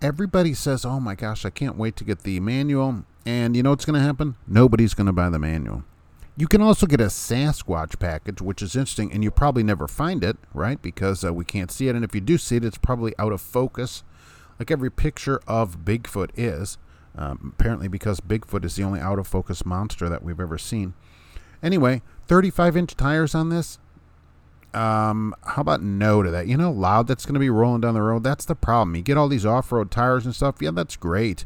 Everybody 0.00 0.54
says, 0.54 0.86
oh 0.86 0.98
my 0.98 1.14
gosh, 1.14 1.44
I 1.44 1.50
can't 1.50 1.76
wait 1.76 1.96
to 1.96 2.04
get 2.04 2.20
the 2.20 2.40
manual. 2.40 3.04
And 3.26 3.54
you 3.54 3.62
know 3.62 3.70
what's 3.70 3.84
going 3.84 4.00
to 4.00 4.06
happen? 4.06 4.36
Nobody's 4.46 4.94
going 4.94 5.06
to 5.06 5.12
buy 5.12 5.28
the 5.28 5.38
manual. 5.38 5.84
You 6.36 6.48
can 6.48 6.62
also 6.62 6.86
get 6.86 7.02
a 7.02 7.06
Sasquatch 7.06 7.98
package, 7.98 8.40
which 8.40 8.62
is 8.62 8.74
interesting, 8.74 9.12
and 9.12 9.22
you 9.22 9.30
probably 9.30 9.62
never 9.62 9.86
find 9.86 10.24
it, 10.24 10.38
right? 10.54 10.80
Because 10.80 11.22
uh, 11.22 11.34
we 11.34 11.44
can't 11.44 11.70
see 11.70 11.88
it. 11.88 11.94
And 11.94 12.02
if 12.02 12.14
you 12.14 12.22
do 12.22 12.38
see 12.38 12.56
it, 12.56 12.64
it's 12.64 12.78
probably 12.78 13.12
out 13.18 13.32
of 13.32 13.42
focus, 13.42 14.02
like 14.58 14.70
every 14.70 14.90
picture 14.90 15.42
of 15.46 15.84
Bigfoot 15.84 16.30
is. 16.34 16.78
Um, 17.16 17.54
apparently, 17.58 17.88
because 17.88 18.20
Bigfoot 18.20 18.64
is 18.64 18.76
the 18.76 18.84
only 18.84 19.00
out 19.00 19.18
of 19.18 19.26
focus 19.26 19.66
monster 19.66 20.08
that 20.08 20.22
we've 20.22 20.40
ever 20.40 20.58
seen. 20.58 20.94
Anyway, 21.62 22.02
35 22.26 22.76
inch 22.76 22.96
tires 22.96 23.34
on 23.34 23.48
this. 23.48 23.78
Um, 24.72 25.34
how 25.44 25.62
about 25.62 25.82
no 25.82 26.22
to 26.22 26.30
that? 26.30 26.46
You 26.46 26.56
know, 26.56 26.70
loud 26.70 27.08
that's 27.08 27.26
going 27.26 27.34
to 27.34 27.40
be 27.40 27.50
rolling 27.50 27.80
down 27.80 27.94
the 27.94 28.02
road. 28.02 28.22
That's 28.22 28.44
the 28.44 28.54
problem. 28.54 28.94
You 28.94 29.02
get 29.02 29.16
all 29.16 29.28
these 29.28 29.44
off 29.44 29.72
road 29.72 29.90
tires 29.90 30.24
and 30.24 30.34
stuff. 30.34 30.56
Yeah, 30.60 30.70
that's 30.70 30.96
great. 30.96 31.44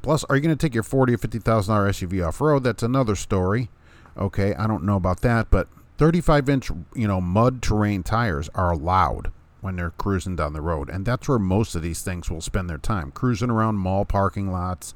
Plus, 0.00 0.24
are 0.24 0.36
you 0.36 0.42
going 0.42 0.56
to 0.56 0.66
take 0.66 0.74
your 0.74 0.82
forty 0.82 1.14
or 1.14 1.18
fifty 1.18 1.38
thousand 1.38 1.74
dollar 1.74 1.90
SUV 1.90 2.26
off 2.26 2.40
road? 2.40 2.64
That's 2.64 2.82
another 2.82 3.14
story. 3.14 3.68
Okay, 4.16 4.54
I 4.54 4.66
don't 4.66 4.84
know 4.84 4.96
about 4.96 5.20
that, 5.20 5.50
but 5.50 5.68
35 5.98 6.48
inch, 6.48 6.70
you 6.94 7.06
know, 7.06 7.20
mud 7.20 7.62
terrain 7.62 8.02
tires 8.02 8.48
are 8.54 8.70
allowed 8.70 9.30
when 9.62 9.76
they're 9.76 9.92
cruising 9.92 10.36
down 10.36 10.52
the 10.52 10.60
road, 10.60 10.90
and 10.90 11.06
that's 11.06 11.28
where 11.28 11.38
most 11.38 11.74
of 11.74 11.82
these 11.82 12.02
things 12.02 12.28
will 12.28 12.40
spend 12.42 12.68
their 12.68 12.78
time, 12.78 13.12
cruising 13.12 13.48
around 13.48 13.76
mall 13.76 14.04
parking 14.04 14.50
lots, 14.52 14.92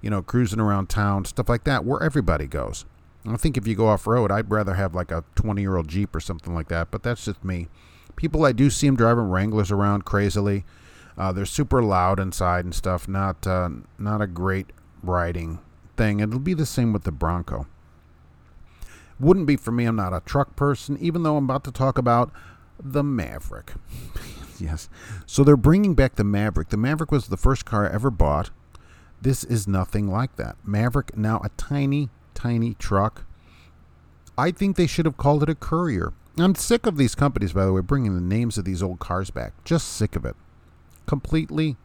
you 0.00 0.10
know, 0.10 0.22
cruising 0.22 0.58
around 0.58 0.88
town, 0.88 1.24
stuff 1.24 1.48
like 1.48 1.64
that, 1.64 1.84
where 1.84 2.02
everybody 2.02 2.46
goes. 2.46 2.86
I 3.28 3.36
think 3.36 3.56
if 3.56 3.66
you 3.66 3.74
go 3.74 3.88
off 3.88 4.06
road, 4.06 4.32
I'd 4.32 4.50
rather 4.50 4.74
have 4.74 4.94
like 4.94 5.10
a 5.10 5.24
20 5.34 5.60
year 5.60 5.76
old 5.76 5.88
Jeep 5.88 6.16
or 6.16 6.20
something 6.20 6.54
like 6.54 6.68
that, 6.68 6.90
but 6.90 7.02
that's 7.02 7.26
just 7.26 7.44
me. 7.44 7.68
People 8.16 8.44
I 8.46 8.52
do 8.52 8.70
see 8.70 8.86
them 8.86 8.96
driving 8.96 9.28
Wranglers 9.28 9.70
around 9.70 10.04
crazily. 10.04 10.64
Uh, 11.18 11.32
they're 11.32 11.44
super 11.44 11.82
loud 11.82 12.18
inside 12.18 12.64
and 12.64 12.74
stuff. 12.74 13.06
Not 13.06 13.46
uh, 13.46 13.68
not 13.98 14.22
a 14.22 14.26
great 14.26 14.66
riding 15.02 15.58
thing. 15.96 16.20
It'll 16.20 16.38
be 16.38 16.54
the 16.54 16.66
same 16.66 16.92
with 16.92 17.04
the 17.04 17.12
Bronco. 17.12 17.66
Wouldn't 19.18 19.46
be 19.46 19.56
for 19.56 19.72
me. 19.72 19.86
I'm 19.86 19.96
not 19.96 20.14
a 20.14 20.20
truck 20.20 20.56
person, 20.56 20.96
even 21.00 21.22
though 21.22 21.36
I'm 21.36 21.44
about 21.44 21.64
to 21.64 21.72
talk 21.72 21.98
about 21.98 22.30
the 22.82 23.02
Maverick. 23.02 23.74
yes. 24.58 24.88
So 25.26 25.44
they're 25.44 25.56
bringing 25.56 25.94
back 25.94 26.16
the 26.16 26.24
Maverick. 26.24 26.68
The 26.68 26.76
Maverick 26.76 27.10
was 27.10 27.28
the 27.28 27.36
first 27.36 27.64
car 27.64 27.88
I 27.88 27.94
ever 27.94 28.10
bought. 28.10 28.50
This 29.20 29.44
is 29.44 29.66
nothing 29.66 30.08
like 30.08 30.36
that. 30.36 30.56
Maverick, 30.64 31.16
now 31.16 31.40
a 31.42 31.48
tiny, 31.56 32.10
tiny 32.34 32.74
truck. 32.74 33.24
I 34.38 34.50
think 34.50 34.76
they 34.76 34.86
should 34.86 35.06
have 35.06 35.16
called 35.16 35.42
it 35.42 35.48
a 35.48 35.54
Courier. 35.54 36.12
I'm 36.38 36.54
sick 36.54 36.84
of 36.84 36.98
these 36.98 37.14
companies, 37.14 37.54
by 37.54 37.64
the 37.64 37.72
way, 37.72 37.80
bringing 37.80 38.14
the 38.14 38.20
names 38.20 38.58
of 38.58 38.66
these 38.66 38.82
old 38.82 38.98
cars 38.98 39.30
back. 39.30 39.64
Just 39.64 39.88
sick 39.88 40.16
of 40.16 40.26
it. 40.26 40.36
Completely 41.06 41.76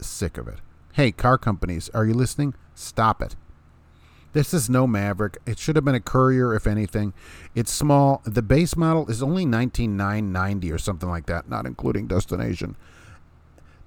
sick 0.00 0.36
of 0.36 0.48
it. 0.48 0.58
Hey, 0.94 1.12
car 1.12 1.38
companies, 1.38 1.88
are 1.94 2.04
you 2.04 2.14
listening? 2.14 2.54
Stop 2.74 3.22
it. 3.22 3.36
This 4.32 4.54
is 4.54 4.70
no 4.70 4.86
Maverick. 4.86 5.38
It 5.44 5.58
should 5.58 5.76
have 5.76 5.84
been 5.84 5.94
a 5.94 6.00
Courier, 6.00 6.54
if 6.54 6.66
anything. 6.66 7.12
It's 7.54 7.72
small. 7.72 8.22
The 8.24 8.42
base 8.42 8.76
model 8.76 9.08
is 9.08 9.22
only 9.22 9.44
19990 9.44 10.70
or 10.70 10.78
something 10.78 11.08
like 11.08 11.26
that, 11.26 11.48
not 11.48 11.66
including 11.66 12.06
destination. 12.06 12.76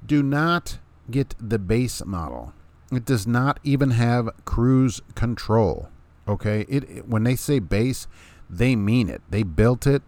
Do 0.06 0.22
not 0.22 0.80
get 1.10 1.34
the 1.40 1.60
base 1.60 2.04
model. 2.06 2.54
It 2.92 3.06
does 3.06 3.26
not 3.26 3.60
even 3.64 3.92
have 3.92 4.30
cruise 4.44 5.02
control. 5.16 5.90
Okay? 6.28 6.66
It, 6.68 6.84
it 6.90 7.08
when 7.08 7.24
they 7.24 7.36
say 7.36 7.60
base, 7.60 8.08
they 8.50 8.76
mean 8.76 9.10
it. 9.10 9.22
They 9.30 9.44
built 9.44 9.88
it 9.88 10.04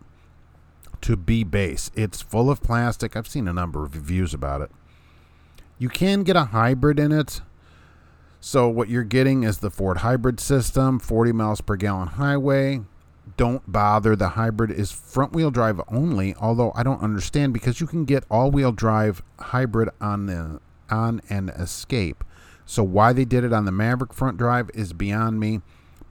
to 1.01 1.15
be 1.15 1.43
base. 1.43 1.91
It's 1.95 2.21
full 2.21 2.49
of 2.49 2.61
plastic. 2.61 3.15
I've 3.15 3.27
seen 3.27 3.47
a 3.47 3.53
number 3.53 3.85
of 3.85 3.95
reviews 3.95 4.33
about 4.33 4.61
it. 4.61 4.71
You 5.77 5.89
can 5.89 6.23
get 6.23 6.35
a 6.35 6.45
hybrid 6.45 6.99
in 6.99 7.11
it 7.11 7.41
so 8.45 8.67
what 8.69 8.89
you're 8.89 9.03
getting 9.03 9.41
is 9.41 9.57
the 9.57 9.71
Ford 9.71 9.97
hybrid 9.97 10.39
system, 10.39 10.99
40 10.99 11.31
miles 11.31 11.61
per 11.61 11.75
gallon 11.75 12.09
highway. 12.09 12.81
Don't 13.37 13.71
bother. 13.71 14.15
The 14.15 14.29
hybrid 14.29 14.69
is 14.69 14.91
front 14.91 15.33
wheel 15.33 15.49
drive 15.49 15.81
only, 15.87 16.35
although 16.35 16.71
I 16.75 16.83
don't 16.83 17.01
understand 17.01 17.53
because 17.53 17.81
you 17.81 17.87
can 17.87 18.05
get 18.05 18.23
all 18.29 18.51
wheel 18.51 18.71
drive 18.71 19.23
hybrid 19.39 19.89
on 19.99 20.27
the 20.27 20.59
on 20.91 21.21
an 21.27 21.49
escape. 21.49 22.23
So 22.67 22.83
why 22.83 23.13
they 23.13 23.25
did 23.25 23.43
it 23.43 23.51
on 23.51 23.65
the 23.65 23.71
Maverick 23.71 24.13
front 24.13 24.37
drive 24.37 24.69
is 24.75 24.93
beyond 24.93 25.39
me. 25.39 25.61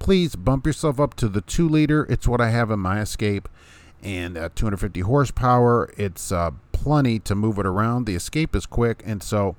Please 0.00 0.34
bump 0.34 0.66
yourself 0.66 0.98
up 0.98 1.14
to 1.14 1.28
the 1.28 1.40
2 1.40 1.68
liter. 1.68 2.04
It's 2.10 2.26
what 2.26 2.40
I 2.40 2.50
have 2.50 2.68
in 2.72 2.80
my 2.80 3.00
escape 3.00 3.48
and 4.02 4.36
uh, 4.36 4.48
250 4.56 5.02
horsepower. 5.02 5.88
It's 5.96 6.32
uh, 6.32 6.50
plenty 6.72 7.20
to 7.20 7.36
move 7.36 7.60
it 7.60 7.64
around. 7.64 8.06
The 8.06 8.16
escape 8.16 8.56
is 8.56 8.66
quick 8.66 9.04
and 9.06 9.22
so 9.22 9.54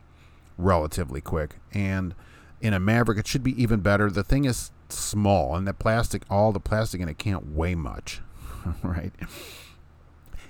relatively 0.57 1.21
quick 1.21 1.55
and 1.71 2.13
in 2.61 2.73
a 2.73 2.79
Maverick, 2.79 3.17
it 3.17 3.27
should 3.27 3.43
be 3.43 3.61
even 3.61 3.81
better. 3.81 4.09
The 4.09 4.23
thing 4.23 4.45
is 4.45 4.71
small, 4.89 5.55
and 5.55 5.67
the 5.67 5.73
plastic, 5.73 6.23
all 6.29 6.51
the 6.51 6.59
plastic 6.59 7.01
in 7.01 7.09
it 7.09 7.17
can't 7.17 7.53
weigh 7.53 7.75
much, 7.75 8.21
right? 8.83 9.13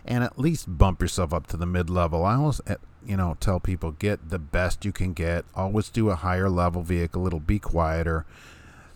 And 0.05 0.23
at 0.23 0.37
least 0.37 0.77
bump 0.77 1.01
yourself 1.01 1.33
up 1.33 1.47
to 1.47 1.57
the 1.57 1.65
mid 1.65 1.89
level. 1.89 2.25
I 2.25 2.35
always, 2.35 2.61
eh, 2.67 2.75
you 3.05 3.17
know, 3.17 3.37
tell 3.39 3.59
people 3.59 3.91
get 3.91 4.29
the 4.29 4.39
best 4.39 4.85
you 4.85 4.91
can 4.91 5.13
get. 5.13 5.45
Always 5.55 5.89
do 5.89 6.09
a 6.09 6.15
higher 6.15 6.49
level 6.49 6.83
vehicle. 6.83 7.25
It'll 7.25 7.39
be 7.39 7.59
quieter. 7.59 8.25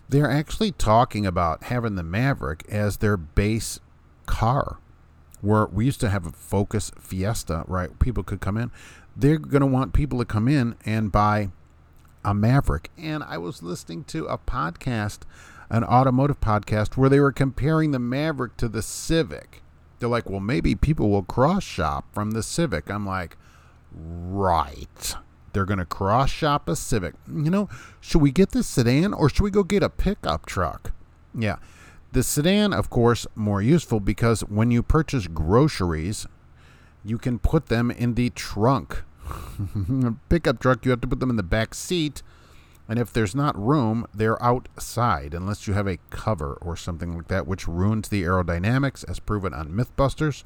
They're 0.08 0.30
actually 0.30 0.72
talking 0.72 1.26
about 1.26 1.64
having 1.64 1.94
the 1.94 2.02
Maverick 2.02 2.64
as 2.68 2.98
their 2.98 3.16
base 3.16 3.80
car. 4.26 4.78
Where 5.40 5.66
we 5.66 5.86
used 5.86 6.00
to 6.00 6.10
have 6.10 6.26
a 6.26 6.32
Focus 6.32 6.92
Fiesta, 6.98 7.64
right? 7.66 7.98
People 7.98 8.22
could 8.22 8.40
come 8.40 8.56
in. 8.56 8.70
They're 9.16 9.38
going 9.38 9.62
to 9.62 9.66
want 9.66 9.94
people 9.94 10.18
to 10.18 10.24
come 10.24 10.48
in 10.48 10.76
and 10.84 11.10
buy 11.10 11.50
a 12.24 12.34
Maverick. 12.34 12.90
And 12.98 13.22
I 13.22 13.38
was 13.38 13.62
listening 13.62 14.04
to 14.04 14.26
a 14.26 14.38
podcast, 14.38 15.20
an 15.68 15.84
automotive 15.84 16.40
podcast, 16.40 16.96
where 16.96 17.08
they 17.08 17.20
were 17.20 17.32
comparing 17.32 17.90
the 17.90 17.98
Maverick 17.98 18.56
to 18.58 18.68
the 18.68 18.82
Civic. 18.82 19.62
They're 19.98 20.08
like, 20.08 20.28
well, 20.28 20.40
maybe 20.40 20.74
people 20.74 21.10
will 21.10 21.22
cross 21.22 21.62
shop 21.62 22.06
from 22.12 22.32
the 22.32 22.42
Civic. 22.42 22.90
I'm 22.90 23.06
like, 23.06 23.36
right. 23.92 25.14
They're 25.52 25.64
going 25.64 25.78
to 25.78 25.84
cross 25.84 26.30
shop 26.30 26.68
a 26.68 26.76
Civic. 26.76 27.14
You 27.26 27.50
know, 27.50 27.68
should 28.00 28.22
we 28.22 28.30
get 28.30 28.50
the 28.50 28.62
sedan 28.62 29.12
or 29.12 29.28
should 29.28 29.42
we 29.42 29.50
go 29.50 29.62
get 29.62 29.82
a 29.82 29.88
pickup 29.88 30.46
truck? 30.46 30.92
Yeah. 31.34 31.56
The 32.12 32.22
sedan, 32.22 32.72
of 32.72 32.90
course, 32.90 33.26
more 33.34 33.62
useful 33.62 34.00
because 34.00 34.40
when 34.42 34.70
you 34.70 34.82
purchase 34.82 35.26
groceries, 35.28 36.26
you 37.04 37.18
can 37.18 37.38
put 37.38 37.66
them 37.66 37.90
in 37.90 38.14
the 38.14 38.30
trunk 38.30 39.04
pickup 40.28 40.60
truck, 40.60 40.84
you 40.84 40.90
have 40.90 41.00
to 41.00 41.08
put 41.08 41.20
them 41.20 41.30
in 41.30 41.36
the 41.36 41.42
back 41.42 41.74
seat. 41.74 42.22
And 42.88 42.98
if 42.98 43.12
there's 43.12 43.36
not 43.36 43.56
room, 43.56 44.06
they're 44.12 44.42
outside 44.42 45.32
unless 45.32 45.68
you 45.68 45.74
have 45.74 45.86
a 45.86 45.98
cover 46.10 46.54
or 46.60 46.76
something 46.76 47.16
like 47.16 47.28
that, 47.28 47.46
which 47.46 47.68
ruins 47.68 48.08
the 48.08 48.24
aerodynamics, 48.24 49.08
as 49.08 49.20
proven 49.20 49.54
on 49.54 49.68
Mythbusters. 49.68 50.42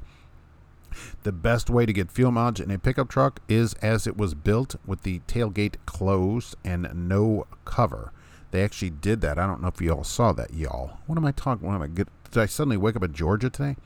The 1.22 1.32
best 1.32 1.70
way 1.70 1.86
to 1.86 1.92
get 1.92 2.12
fuel 2.12 2.30
mileage 2.30 2.60
in 2.60 2.70
a 2.70 2.78
pickup 2.78 3.08
truck 3.08 3.40
is 3.48 3.74
as 3.74 4.06
it 4.06 4.16
was 4.16 4.34
built 4.34 4.76
with 4.86 5.02
the 5.02 5.20
tailgate 5.20 5.76
closed 5.86 6.54
and 6.64 7.08
no 7.08 7.46
cover. 7.64 8.12
They 8.50 8.62
actually 8.62 8.90
did 8.90 9.20
that. 9.22 9.38
I 9.38 9.46
don't 9.46 9.62
know 9.62 9.68
if 9.68 9.80
you 9.80 9.90
all 9.90 10.04
saw 10.04 10.32
that, 10.32 10.54
y'all. 10.54 10.98
What 11.06 11.18
am 11.18 11.24
I 11.24 11.32
talking? 11.32 11.66
What 11.66 11.74
am 11.74 11.82
I 11.82 11.88
get? 11.88 12.08
Did 12.30 12.40
I 12.40 12.46
suddenly 12.46 12.76
wake 12.76 12.94
up 12.94 13.02
in 13.02 13.12
Georgia 13.12 13.50
today? 13.50 13.76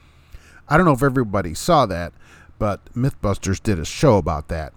I 0.68 0.76
don't 0.76 0.84
know 0.84 0.92
if 0.92 1.02
everybody 1.02 1.54
saw 1.54 1.86
that, 1.86 2.12
but 2.58 2.84
Mythbusters 2.92 3.62
did 3.62 3.78
a 3.78 3.84
show 3.84 4.18
about 4.18 4.48
that. 4.48 4.74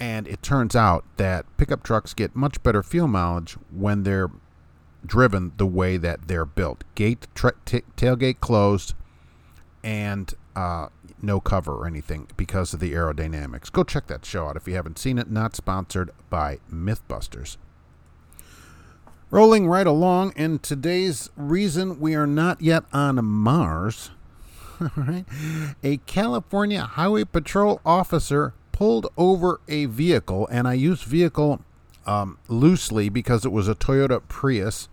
And 0.00 0.28
it 0.28 0.42
turns 0.42 0.76
out 0.76 1.04
that 1.16 1.44
pickup 1.56 1.82
trucks 1.82 2.14
get 2.14 2.36
much 2.36 2.62
better 2.62 2.82
fuel 2.82 3.08
mileage 3.08 3.56
when 3.70 4.04
they're 4.04 4.30
driven 5.04 5.52
the 5.56 5.66
way 5.66 5.96
that 5.96 6.28
they're 6.28 6.44
built. 6.44 6.84
Gate, 6.94 7.26
tra- 7.34 7.54
t- 7.64 7.82
tailgate 7.96 8.40
closed, 8.40 8.94
and 9.82 10.34
uh, 10.54 10.88
no 11.20 11.40
cover 11.40 11.72
or 11.72 11.86
anything 11.86 12.28
because 12.36 12.72
of 12.72 12.80
the 12.80 12.92
aerodynamics. 12.92 13.72
Go 13.72 13.84
check 13.84 14.06
that 14.06 14.24
show 14.24 14.46
out 14.46 14.56
if 14.56 14.68
you 14.68 14.74
haven't 14.74 14.98
seen 14.98 15.18
it. 15.18 15.30
Not 15.30 15.56
sponsored 15.56 16.10
by 16.30 16.58
Mythbusters. 16.72 17.56
Rolling 19.30 19.66
right 19.68 19.86
along, 19.86 20.32
and 20.36 20.62
today's 20.62 21.28
reason 21.36 22.00
we 22.00 22.14
are 22.14 22.26
not 22.26 22.62
yet 22.62 22.84
on 22.92 23.22
Mars. 23.24 24.10
right? 24.96 25.24
A 25.82 25.98
California 25.98 26.82
Highway 26.82 27.24
Patrol 27.24 27.80
officer 27.84 28.54
pulled 28.78 29.08
over 29.16 29.60
a 29.66 29.86
vehicle, 29.86 30.46
and 30.52 30.68
I 30.68 30.74
use 30.74 31.02
vehicle 31.02 31.60
um, 32.06 32.38
loosely 32.46 33.08
because 33.08 33.44
it 33.44 33.50
was 33.50 33.66
a 33.66 33.74
Toyota 33.74 34.22
Prius 34.28 34.88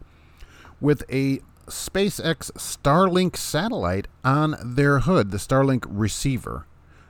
with 0.82 1.04
a 1.08 1.42
SpaceX 1.68 2.52
Starlink 2.54 3.38
satellite 3.38 4.08
on 4.24 4.56
their 4.60 5.02
hood, 5.02 5.30
the 5.30 5.38
Starlink 5.38 5.86
receiver, 5.88 6.66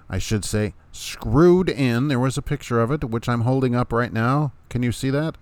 I 0.10 0.18
should 0.18 0.44
say, 0.44 0.74
screwed 0.92 1.70
in. 1.70 2.10
There 2.10 2.20
was 2.20 2.38
a 2.38 2.42
picture 2.42 2.82
of 2.82 2.92
it, 2.92 3.06
which 3.06 3.30
I'm 3.30 3.42
holding 3.42 3.74
up 3.74 3.94
right 3.94 4.12
now. 4.12 4.52
Can 4.68 4.84
you 4.84 4.92
see 4.92 5.10
that? 5.12 5.38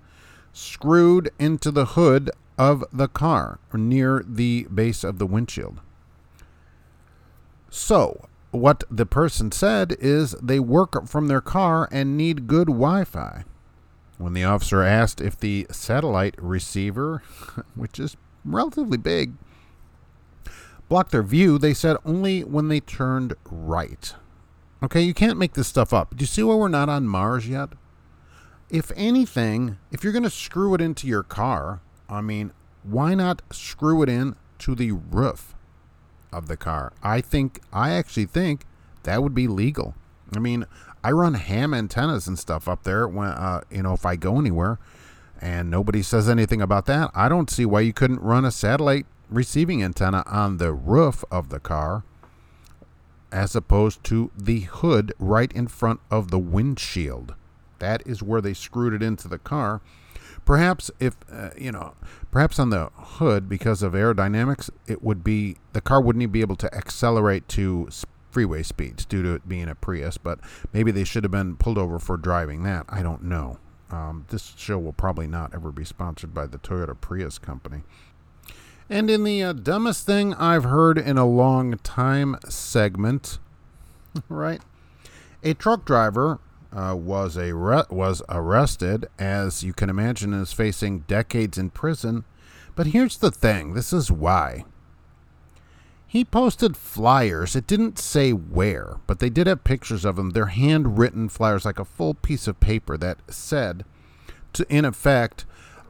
Screwed 0.53 1.31
into 1.39 1.71
the 1.71 1.85
hood 1.85 2.29
of 2.59 2.85
the 2.93 3.07
car 3.07 3.57
near 3.73 4.23
the 4.23 4.67
base 4.71 5.03
of 5.03 5.17
the 5.17 5.25
windshield. 5.25 5.81
So, 7.71 8.29
what 8.53 8.83
the 8.89 9.05
person 9.05 9.51
said 9.51 9.95
is 9.99 10.33
they 10.41 10.59
work 10.59 11.07
from 11.07 11.27
their 11.27 11.41
car 11.41 11.89
and 11.91 12.15
need 12.15 12.47
good 12.47 12.67
Wi 12.67 13.03
Fi. 13.03 13.45
When 14.19 14.33
the 14.33 14.43
officer 14.43 14.83
asked 14.83 15.19
if 15.19 15.37
the 15.39 15.65
satellite 15.71 16.35
receiver, 16.37 17.23
which 17.75 17.99
is 17.99 18.15
relatively 18.45 18.97
big, 18.97 19.33
blocked 20.87 21.11
their 21.11 21.23
view, 21.23 21.57
they 21.57 21.73
said 21.73 21.97
only 22.05 22.43
when 22.43 22.67
they 22.67 22.79
turned 22.79 23.33
right. 23.45 24.13
Okay, 24.83 25.01
you 25.01 25.13
can't 25.15 25.39
make 25.39 25.53
this 25.53 25.67
stuff 25.67 25.91
up. 25.91 26.15
Do 26.15 26.21
you 26.21 26.27
see 26.27 26.43
why 26.43 26.55
we're 26.55 26.67
not 26.67 26.89
on 26.89 27.07
Mars 27.07 27.47
yet? 27.47 27.69
If 28.69 28.91
anything, 28.95 29.77
if 29.91 30.03
you're 30.03 30.13
going 30.13 30.23
to 30.23 30.29
screw 30.29 30.75
it 30.75 30.81
into 30.81 31.07
your 31.07 31.23
car, 31.23 31.81
I 32.07 32.21
mean, 32.21 32.51
why 32.83 33.15
not 33.15 33.41
screw 33.51 34.03
it 34.03 34.09
in 34.09 34.35
to 34.59 34.75
the 34.75 34.91
roof? 34.91 35.55
Of 36.33 36.47
the 36.47 36.57
car. 36.57 36.93
I 37.01 37.21
think, 37.21 37.61
I 37.71 37.91
actually 37.91 38.25
think 38.25 38.65
that 39.03 39.23
would 39.23 39.33
be 39.33 39.47
legal. 39.47 39.95
I 40.35 40.39
mean, 40.39 40.65
I 41.03 41.11
run 41.11 41.35
ham 41.35 41.73
antennas 41.73 42.27
and 42.27 42.39
stuff 42.39 42.67
up 42.67 42.83
there 42.83 43.07
when, 43.07 43.29
uh, 43.29 43.61
you 43.69 43.83
know, 43.83 43.93
if 43.93 44.05
I 44.05 44.15
go 44.15 44.39
anywhere 44.39 44.79
and 45.41 45.69
nobody 45.69 46.01
says 46.01 46.29
anything 46.29 46.61
about 46.61 46.85
that, 46.87 47.11
I 47.13 47.29
don't 47.29 47.49
see 47.49 47.65
why 47.65 47.81
you 47.81 47.93
couldn't 47.93 48.21
run 48.21 48.45
a 48.45 48.51
satellite 48.51 49.05
receiving 49.29 49.83
antenna 49.83 50.23
on 50.25 50.57
the 50.57 50.71
roof 50.73 51.23
of 51.31 51.49
the 51.49 51.59
car 51.59 52.03
as 53.31 53.55
opposed 53.55 54.03
to 54.05 54.31
the 54.37 54.61
hood 54.61 55.11
right 55.17 55.51
in 55.53 55.67
front 55.67 55.99
of 56.11 56.29
the 56.29 56.39
windshield. 56.39 57.33
That 57.79 58.03
is 58.05 58.23
where 58.23 58.41
they 58.41 58.53
screwed 58.53 58.93
it 58.93 59.01
into 59.01 59.27
the 59.27 59.39
car. 59.39 59.81
Perhaps 60.45 60.91
if 60.99 61.15
uh, 61.31 61.49
you 61.57 61.71
know, 61.71 61.93
perhaps 62.31 62.59
on 62.59 62.69
the 62.69 62.89
hood 62.95 63.47
because 63.47 63.81
of 63.81 63.93
aerodynamics, 63.93 64.69
it 64.87 65.03
would 65.03 65.23
be 65.23 65.57
the 65.73 65.81
car 65.81 66.01
wouldn't 66.01 66.31
be 66.31 66.41
able 66.41 66.57
to 66.57 66.73
accelerate 66.75 67.47
to 67.49 67.89
freeway 68.33 68.63
speeds 68.63 69.05
due 69.05 69.21
to 69.21 69.35
it 69.35 69.47
being 69.47 69.69
a 69.69 69.75
Prius, 69.75 70.17
but 70.17 70.39
maybe 70.73 70.91
they 70.91 71.03
should 71.03 71.23
have 71.23 71.31
been 71.31 71.55
pulled 71.55 71.77
over 71.77 71.99
for 71.99 72.17
driving 72.17 72.63
that. 72.63 72.85
I 72.89 73.03
don't 73.03 73.23
know. 73.23 73.59
Um, 73.91 74.25
this 74.29 74.53
show 74.57 74.79
will 74.79 74.93
probably 74.93 75.27
not 75.27 75.53
ever 75.53 75.71
be 75.71 75.85
sponsored 75.85 76.33
by 76.33 76.47
the 76.47 76.57
Toyota 76.57 76.99
Prius 76.99 77.37
company. 77.37 77.83
And 78.89 79.09
in 79.09 79.23
the 79.23 79.43
uh, 79.43 79.53
dumbest 79.53 80.05
thing 80.05 80.33
I've 80.33 80.63
heard 80.63 80.97
in 80.97 81.17
a 81.17 81.25
long 81.25 81.77
time 81.83 82.37
segment, 82.49 83.37
right? 84.29 84.61
A 85.43 85.53
truck 85.53 85.85
driver 85.85 86.39
uh, 86.73 86.95
was 86.95 87.37
a 87.37 87.53
re- 87.53 87.83
was 87.89 88.21
arrested, 88.29 89.07
as 89.19 89.63
you 89.63 89.73
can 89.73 89.89
imagine, 89.89 90.33
is 90.33 90.53
facing 90.53 91.01
decades 91.01 91.57
in 91.57 91.69
prison. 91.69 92.25
But 92.75 92.87
here's 92.87 93.17
the 93.17 93.31
thing: 93.31 93.73
this 93.73 93.93
is 93.93 94.11
why. 94.11 94.65
He 96.07 96.23
posted 96.23 96.77
flyers. 96.77 97.55
It 97.55 97.65
didn't 97.65 97.97
say 97.97 98.33
where, 98.33 98.97
but 99.07 99.17
they 99.17 99.31
did 99.31 99.47
have 99.47 99.63
pictures 99.63 100.05
of 100.05 100.15
them. 100.15 100.29
They're 100.29 100.45
handwritten 100.45 101.27
flyers, 101.27 101.65
like 101.65 101.79
a 101.79 101.85
full 101.85 102.13
piece 102.13 102.47
of 102.47 102.59
paper 102.59 102.97
that 102.97 103.17
said, 103.33 103.83
to, 104.53 104.63
in 104.69 104.85
effect, 104.85 105.45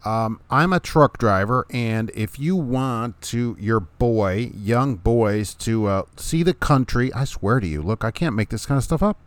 um, 0.06 0.40
I'm 0.50 0.74
a 0.74 0.80
truck 0.80 1.18
driver, 1.18 1.66
and 1.70 2.10
if 2.14 2.40
you 2.40 2.56
want 2.56 3.22
to 3.24 3.58
your 3.60 3.82
boy, 3.82 4.52
young 4.56 4.96
boys, 4.96 5.54
to 5.56 5.88
uh, 5.88 6.04
see 6.16 6.44
the 6.44 6.54
country, 6.54 7.12
I 7.14 7.26
swear 7.26 7.60
to 7.60 7.68
you, 7.68 7.82
look, 7.82 8.06
I 8.06 8.12
can't 8.12 8.36
make 8.36 8.50
this 8.50 8.66
kind 8.66 8.78
of 8.78 8.84
stuff 8.86 9.04
up. 9.04 9.18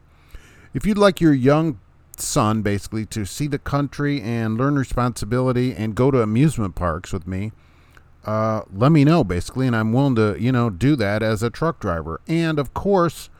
If 0.76 0.84
you'd 0.84 0.98
like 0.98 1.22
your 1.22 1.32
young 1.32 1.80
son, 2.18 2.60
basically, 2.60 3.06
to 3.06 3.24
see 3.24 3.46
the 3.46 3.58
country 3.58 4.20
and 4.20 4.58
learn 4.58 4.76
responsibility 4.76 5.74
and 5.74 5.94
go 5.94 6.10
to 6.10 6.20
amusement 6.20 6.74
parks 6.74 7.14
with 7.14 7.26
me, 7.26 7.52
uh, 8.26 8.60
let 8.70 8.92
me 8.92 9.02
know 9.02 9.24
basically, 9.24 9.66
and 9.66 9.74
I'm 9.74 9.94
willing 9.94 10.16
to 10.16 10.36
you 10.38 10.52
know 10.52 10.68
do 10.68 10.94
that 10.96 11.22
as 11.22 11.42
a 11.42 11.48
truck 11.48 11.80
driver. 11.80 12.20
And 12.28 12.58
of 12.58 12.74
course, 12.74 13.30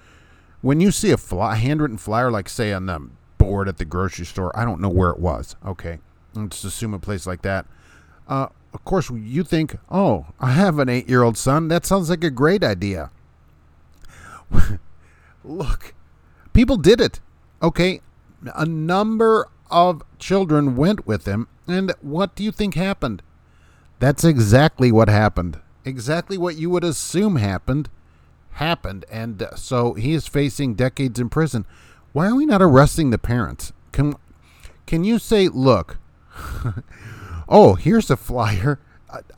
when 0.63 0.81
you 0.81 0.91
see 0.91 1.11
a 1.11 1.19
fly, 1.19 1.57
handwritten 1.57 1.99
flyer, 1.99 2.31
like 2.31 2.49
say 2.49 2.73
on 2.73 2.87
the 2.87 3.07
board 3.37 3.69
at 3.69 3.77
the 3.77 3.85
grocery 3.85 4.25
store, 4.25 4.51
I 4.59 4.65
don't 4.65 4.81
know 4.81 4.89
where 4.89 5.11
it 5.11 5.19
was. 5.19 5.57
Okay, 5.63 5.99
let's 6.33 6.65
assume 6.65 6.95
a 6.95 6.99
place 6.99 7.27
like 7.27 7.43
that. 7.43 7.67
Uh, 8.27 8.49
of 8.73 8.83
course, 8.87 9.11
you 9.11 9.45
think, 9.45 9.77
oh, 9.91 10.29
I 10.41 10.53
have 10.53 10.79
an 10.79 10.89
eight-year-old 10.89 11.37
son. 11.37 11.69
That 11.69 11.85
sounds 11.85 12.09
like 12.09 12.25
a 12.25 12.31
great 12.31 12.65
idea. 12.65 13.11
Look, 15.45 15.93
people 16.55 16.79
did 16.79 16.99
it. 16.99 17.21
Okay, 17.63 18.01
a 18.55 18.67
number 18.67 19.49
of 19.71 20.03
children 20.19 20.77
went 20.77 21.07
with 21.07 21.27
him, 21.27 21.49
and 21.67 21.93
what 22.01 22.35
do 22.35 22.45
you 22.45 22.53
think 22.53 22.75
happened? 22.75 23.23
That's 23.99 24.25
exactly 24.25 24.93
what 24.93 25.09
happened. 25.09 25.61
Exactly 25.85 26.37
what 26.37 26.57
you 26.57 26.69
would 26.71 26.85
assume 26.85 27.37
happened 27.37 27.89
happened. 28.57 29.05
And 29.11 29.43
uh, 29.43 29.55
so 29.57 29.95
he 29.95 30.13
is 30.13 30.27
facing 30.27 30.75
decades 30.75 31.19
in 31.19 31.29
prison. 31.29 31.67
Why 32.13 32.29
are 32.29 32.35
we 32.35 32.47
not 32.47 32.63
arresting 32.63 33.11
the 33.11 33.19
parents? 33.19 33.73
Can 33.93 34.15
can 34.87 35.05
you 35.05 35.19
say, 35.19 35.49
look, 35.49 35.99
oh, 37.49 37.75
here's 37.75 38.11
a 38.11 38.17
flyer. 38.17 38.79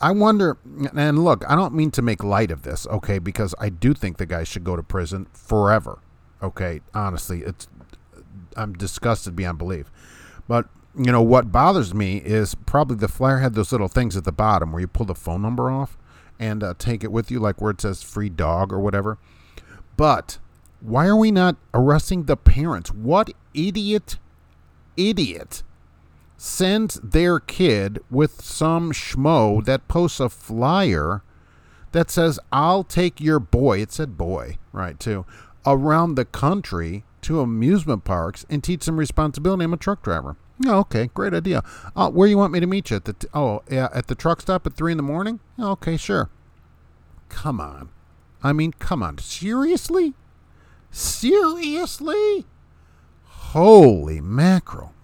I 0.00 0.11
wonder, 0.11 0.59
and 0.94 1.24
look, 1.24 1.44
I 1.48 1.54
don't 1.54 1.74
mean 1.74 1.90
to 1.92 2.02
make 2.02 2.24
light 2.24 2.50
of 2.50 2.62
this, 2.62 2.87
okay, 2.88 3.18
because 3.18 3.54
I 3.61 3.68
do 3.68 3.94
think 3.94 4.16
the 4.16 4.26
guy 4.26 4.44
should 4.44 4.64
go 4.64 4.76
to 4.76 4.83
prison 4.83 5.26
forever. 5.33 6.00
Okay, 6.42 6.81
honestly, 6.94 7.42
it's 7.42 7.68
I'm 8.57 8.72
disgusted 8.72 9.37
beyond 9.37 9.59
belief. 9.59 9.90
But 10.46 10.68
you 10.96 11.12
know 11.12 11.22
what 11.22 11.53
bothers 11.53 11.94
me 11.94 12.18
is 12.18 12.55
probably 12.55 12.96
the 12.96 13.09
flyer 13.09 13.38
had 13.38 13.55
those 13.55 13.72
little 13.72 13.88
things 13.88 14.16
at 14.16 14.24
the 14.24 14.33
bottom 14.33 14.72
where 14.72 14.81
you 14.81 14.88
pull 14.88 15.07
the 15.07 15.14
phone 15.14 15.42
number 15.42 15.70
off 15.70 15.96
and 16.38 16.62
uh, 16.62 16.74
take 16.79 17.05
it 17.05 17.12
with 17.12 17.31
you, 17.31 17.38
like 17.40 17.61
where 17.61 17.70
it 17.70 17.81
says 17.81 18.03
free 18.03 18.29
dog 18.29 18.72
or 18.72 18.79
whatever. 18.79 19.18
But 19.96 20.38
why 20.81 21.07
are 21.07 21.16
we 21.16 21.31
not 21.31 21.57
arresting 21.74 22.24
the 22.24 22.37
parents? 22.37 22.90
What 22.92 23.31
idiot, 23.55 24.18
idiot 24.96 25.62
sends 26.37 27.01
their 27.03 27.40
kid 27.40 27.98
with 28.11 28.40
some 28.42 28.92
schmo 28.92 29.64
that 29.64 29.88
posts 29.88 30.20
a 30.20 30.29
flyer 30.29 31.22
that 31.92 32.11
says, 32.11 32.38
I'll 32.53 32.85
take 32.85 33.20
your 33.20 33.40
boy, 33.40 33.81
it 33.81 33.92
said 33.92 34.16
boy, 34.16 34.59
right, 34.72 34.98
too, 34.98 35.27
around 35.66 36.14
the 36.14 36.24
country 36.24 37.05
to 37.22 37.40
amusement 37.40 38.04
parks 38.04 38.44
and 38.48 38.62
teach 38.62 38.87
them 38.87 38.96
responsibility. 38.96 39.64
I'm 39.64 39.72
a 39.72 39.76
truck 39.76 40.02
driver. 40.02 40.37
Oh, 40.66 40.78
okay, 40.81 41.09
great 41.14 41.35
idea. 41.35 41.62
Uh, 41.94 42.11
where 42.11 42.28
you 42.28 42.37
want 42.37 42.52
me 42.52 42.61
to 42.61 42.66
meet 42.66 42.90
you 42.90 42.96
at 42.96 43.04
the 43.04 43.12
t- 43.12 43.28
oh 43.33 43.62
yeah 43.70 43.88
at 43.94 44.09
the 44.09 44.14
truck 44.14 44.40
stop 44.40 44.66
at 44.66 44.74
three 44.74 44.92
in 44.92 44.96
the 44.96 45.02
morning? 45.02 45.40
Okay, 45.59 45.96
sure. 45.96 46.31
Come 47.28 47.61
on, 47.61 47.90
I 48.42 48.52
mean, 48.52 48.72
come 48.72 49.02
on, 49.02 49.18
seriously, 49.18 50.14
seriously. 50.90 52.46
Holy 53.24 54.20
mackerel! 54.20 54.94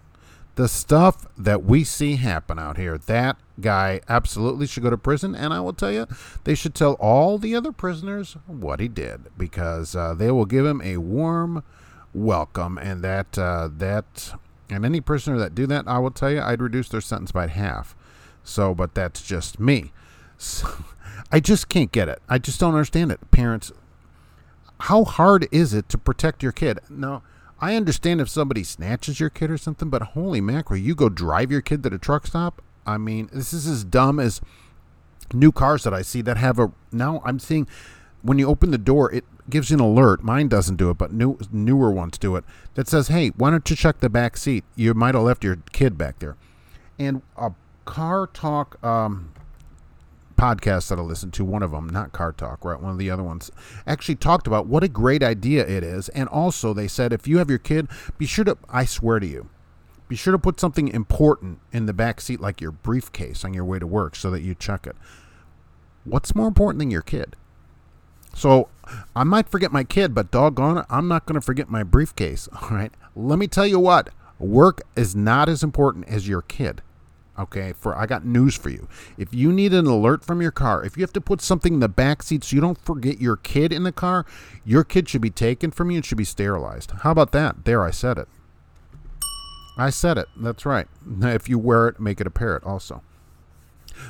The 0.55 0.67
stuff 0.67 1.27
that 1.37 1.63
we 1.63 1.83
see 1.83 2.15
happen 2.15 2.59
out 2.59 2.77
here. 2.77 2.97
That 2.97 3.37
guy 3.59 4.01
absolutely 4.09 4.67
should 4.67 4.83
go 4.83 4.89
to 4.89 4.97
prison, 4.97 5.35
and 5.35 5.53
I 5.53 5.59
will 5.61 5.73
tell 5.73 5.91
you, 5.91 6.07
they 6.43 6.55
should 6.55 6.75
tell 6.75 6.93
all 6.93 7.37
the 7.37 7.55
other 7.55 7.71
prisoners 7.71 8.37
what 8.45 8.79
he 8.79 8.87
did 8.87 9.25
because 9.37 9.95
uh, 9.95 10.13
they 10.13 10.31
will 10.31 10.45
give 10.45 10.65
him 10.65 10.81
a 10.81 10.97
warm 10.97 11.63
welcome, 12.15 12.77
and 12.77 13.03
that 13.03 13.37
uh, 13.37 13.69
that 13.77 14.33
and 14.69 14.85
any 14.85 15.01
prisoner 15.01 15.37
that 15.37 15.53
do 15.53 15.67
that, 15.67 15.87
I 15.87 15.99
will 15.99 16.11
tell 16.11 16.31
you, 16.31 16.41
I'd 16.41 16.61
reduce 16.61 16.89
their 16.89 17.01
sentence 17.01 17.31
by 17.31 17.47
half. 17.47 17.95
So, 18.43 18.73
but 18.73 18.95
that's 18.95 19.21
just 19.21 19.59
me. 19.59 19.91
So, 20.37 20.67
I 21.31 21.39
just 21.39 21.69
can't 21.69 21.91
get 21.91 22.09
it. 22.09 22.21
I 22.27 22.37
just 22.37 22.59
don't 22.59 22.73
understand 22.73 23.11
it. 23.11 23.19
Parents, 23.31 23.71
how 24.81 25.03
hard 25.03 25.47
is 25.51 25.73
it 25.73 25.89
to 25.89 25.97
protect 25.97 26.43
your 26.43 26.51
kid? 26.51 26.79
No, 26.89 27.21
I 27.59 27.75
understand 27.75 28.21
if 28.21 28.29
somebody 28.29 28.63
snatches 28.63 29.19
your 29.19 29.29
kid 29.29 29.51
or 29.51 29.57
something, 29.57 29.89
but 29.89 30.01
holy 30.01 30.41
mackerel, 30.41 30.79
you 30.79 30.95
go 30.95 31.09
drive 31.09 31.51
your 31.51 31.61
kid 31.61 31.83
to 31.83 31.89
the 31.89 31.97
truck 31.97 32.27
stop? 32.27 32.61
I 32.85 32.97
mean, 32.97 33.29
this 33.33 33.53
is 33.53 33.67
as 33.67 33.83
dumb 33.83 34.19
as 34.19 34.41
new 35.33 35.51
cars 35.51 35.83
that 35.83 35.93
I 35.93 36.01
see 36.01 36.21
that 36.21 36.37
have 36.37 36.59
a. 36.59 36.71
Now 36.91 37.21
I'm 37.25 37.39
seeing 37.39 37.67
when 38.21 38.37
you 38.37 38.47
open 38.47 38.71
the 38.71 38.77
door, 38.77 39.11
it 39.11 39.25
gives 39.49 39.69
you 39.69 39.75
an 39.75 39.81
alert. 39.81 40.23
Mine 40.23 40.47
doesn't 40.47 40.75
do 40.75 40.89
it, 40.89 40.97
but 40.97 41.13
new 41.13 41.37
newer 41.51 41.91
ones 41.91 42.17
do 42.17 42.35
it. 42.35 42.43
That 42.75 42.87
says, 42.87 43.09
"Hey, 43.09 43.29
why 43.29 43.51
don't 43.51 43.69
you 43.69 43.75
check 43.75 43.99
the 43.99 44.09
back 44.09 44.37
seat? 44.37 44.63
You 44.75 44.93
might 44.93 45.15
have 45.15 45.23
left 45.23 45.43
your 45.43 45.57
kid 45.71 45.97
back 45.97 46.19
there." 46.19 46.35
And 46.97 47.21
a 47.37 47.51
car 47.85 48.27
talk 48.27 48.83
um, 48.83 49.31
podcast 50.37 50.89
that 50.89 50.99
I 50.99 51.01
listened 51.01 51.33
to, 51.33 51.45
one 51.45 51.63
of 51.63 51.71
them, 51.71 51.89
not 51.89 52.11
car 52.11 52.31
talk, 52.31 52.65
right? 52.65 52.79
One 52.79 52.91
of 52.91 52.97
the 52.97 53.09
other 53.09 53.23
ones, 53.23 53.51
actually 53.85 54.15
talked 54.15 54.47
about 54.47 54.67
what 54.67 54.83
a 54.83 54.87
great 54.87 55.23
idea 55.23 55.65
it 55.65 55.83
is, 55.83 56.09
and 56.09 56.27
also 56.29 56.73
they 56.73 56.87
said 56.87 57.13
if 57.13 57.27
you 57.27 57.37
have 57.37 57.49
your 57.49 57.59
kid, 57.59 57.87
be 58.17 58.25
sure 58.25 58.45
to. 58.45 58.57
I 58.69 58.85
swear 58.85 59.19
to 59.19 59.27
you. 59.27 59.49
Be 60.07 60.15
sure 60.15 60.33
to 60.33 60.39
put 60.39 60.59
something 60.59 60.87
important 60.87 61.59
in 61.71 61.87
the 61.87 61.93
back 61.93 62.21
seat, 62.21 62.39
like 62.39 62.61
your 62.61 62.71
briefcase, 62.71 63.43
on 63.43 63.55
your 63.55 63.65
way 63.65 63.79
to 63.79 63.87
work, 63.87 64.15
so 64.15 64.29
that 64.29 64.41
you 64.41 64.53
check 64.53 64.85
it. 64.85 64.95
What's 66.03 66.35
more 66.35 66.47
important 66.47 66.77
than 66.77 66.91
your 66.91 67.01
kid? 67.01 67.35
So 68.35 68.67
I 69.15 69.23
might 69.23 69.49
forget 69.49 69.71
my 69.71 69.83
kid, 69.83 70.13
but 70.13 70.29
doggone 70.29 70.77
it, 70.79 70.85
I'm 70.89 71.07
not 71.07 71.25
going 71.25 71.35
to 71.35 71.41
forget 71.41 71.69
my 71.69 71.81
briefcase. 71.81 72.47
All 72.61 72.69
right. 72.69 72.91
Let 73.15 73.39
me 73.39 73.47
tell 73.47 73.65
you 73.65 73.79
what 73.79 74.09
work 74.37 74.81
is 74.95 75.15
not 75.15 75.47
as 75.49 75.63
important 75.63 76.07
as 76.09 76.27
your 76.27 76.41
kid. 76.41 76.81
Okay, 77.37 77.73
for 77.73 77.97
I 77.97 78.05
got 78.05 78.25
news 78.25 78.55
for 78.55 78.69
you. 78.69 78.87
If 79.17 79.33
you 79.33 79.51
need 79.51 79.73
an 79.73 79.87
alert 79.87 80.23
from 80.23 80.41
your 80.41 80.51
car, 80.51 80.85
if 80.85 80.95
you 80.95 81.03
have 81.03 81.11
to 81.13 81.21
put 81.21 81.41
something 81.41 81.73
in 81.73 81.79
the 81.81 81.89
back 81.89 82.23
seat 82.23 82.45
so 82.45 82.55
you 82.55 82.61
don't 82.61 82.77
forget 82.77 83.19
your 83.19 83.35
kid 83.35 83.73
in 83.73 83.83
the 83.83 83.91
car, 83.91 84.25
your 84.63 84.85
kid 84.85 85.09
should 85.09 85.21
be 85.21 85.29
taken 85.29 85.71
from 85.71 85.91
you 85.91 85.97
and 85.97 86.05
should 86.05 86.17
be 86.17 86.23
sterilized. 86.23 86.91
How 87.01 87.11
about 87.11 87.33
that? 87.33 87.65
There, 87.65 87.83
I 87.83 87.91
said 87.91 88.17
it. 88.17 88.29
I 89.77 89.89
said 89.89 90.17
it. 90.17 90.27
That's 90.37 90.65
right. 90.65 90.87
If 91.21 91.49
you 91.49 91.59
wear 91.59 91.87
it, 91.89 91.99
make 91.99 92.21
it 92.21 92.27
a 92.27 92.31
parrot 92.31 92.63
also. 92.63 93.01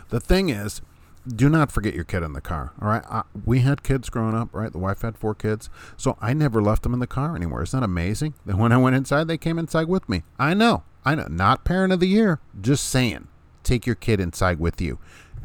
The 0.09 0.19
thing 0.19 0.49
is, 0.49 0.81
do 1.27 1.49
not 1.49 1.71
forget 1.71 1.93
your 1.93 2.03
kid 2.03 2.23
in 2.23 2.33
the 2.33 2.41
car. 2.41 2.71
All 2.81 2.87
right. 2.87 3.03
I, 3.09 3.23
we 3.45 3.59
had 3.59 3.83
kids 3.83 4.09
growing 4.09 4.35
up, 4.35 4.49
right? 4.53 4.71
The 4.71 4.77
wife 4.77 5.01
had 5.01 5.17
four 5.17 5.33
kids. 5.33 5.69
So 5.97 6.17
I 6.21 6.33
never 6.33 6.61
left 6.61 6.83
them 6.83 6.93
in 6.93 6.99
the 6.99 7.07
car 7.07 7.35
anywhere. 7.35 7.63
Isn't 7.63 7.79
that 7.79 7.85
amazing? 7.85 8.35
Then 8.45 8.57
when 8.59 8.71
I 8.71 8.77
went 8.77 8.95
inside, 8.95 9.27
they 9.27 9.37
came 9.37 9.57
inside 9.57 9.87
with 9.87 10.07
me. 10.07 10.23
I 10.37 10.53
know. 10.53 10.83
I 11.03 11.15
know. 11.15 11.27
Not 11.29 11.65
parent 11.65 11.93
of 11.93 11.99
the 11.99 12.07
year. 12.07 12.39
Just 12.59 12.85
saying. 12.85 13.27
Take 13.63 13.85
your 13.85 13.95
kid 13.95 14.19
inside 14.19 14.59
with 14.59 14.79
you. 14.79 14.99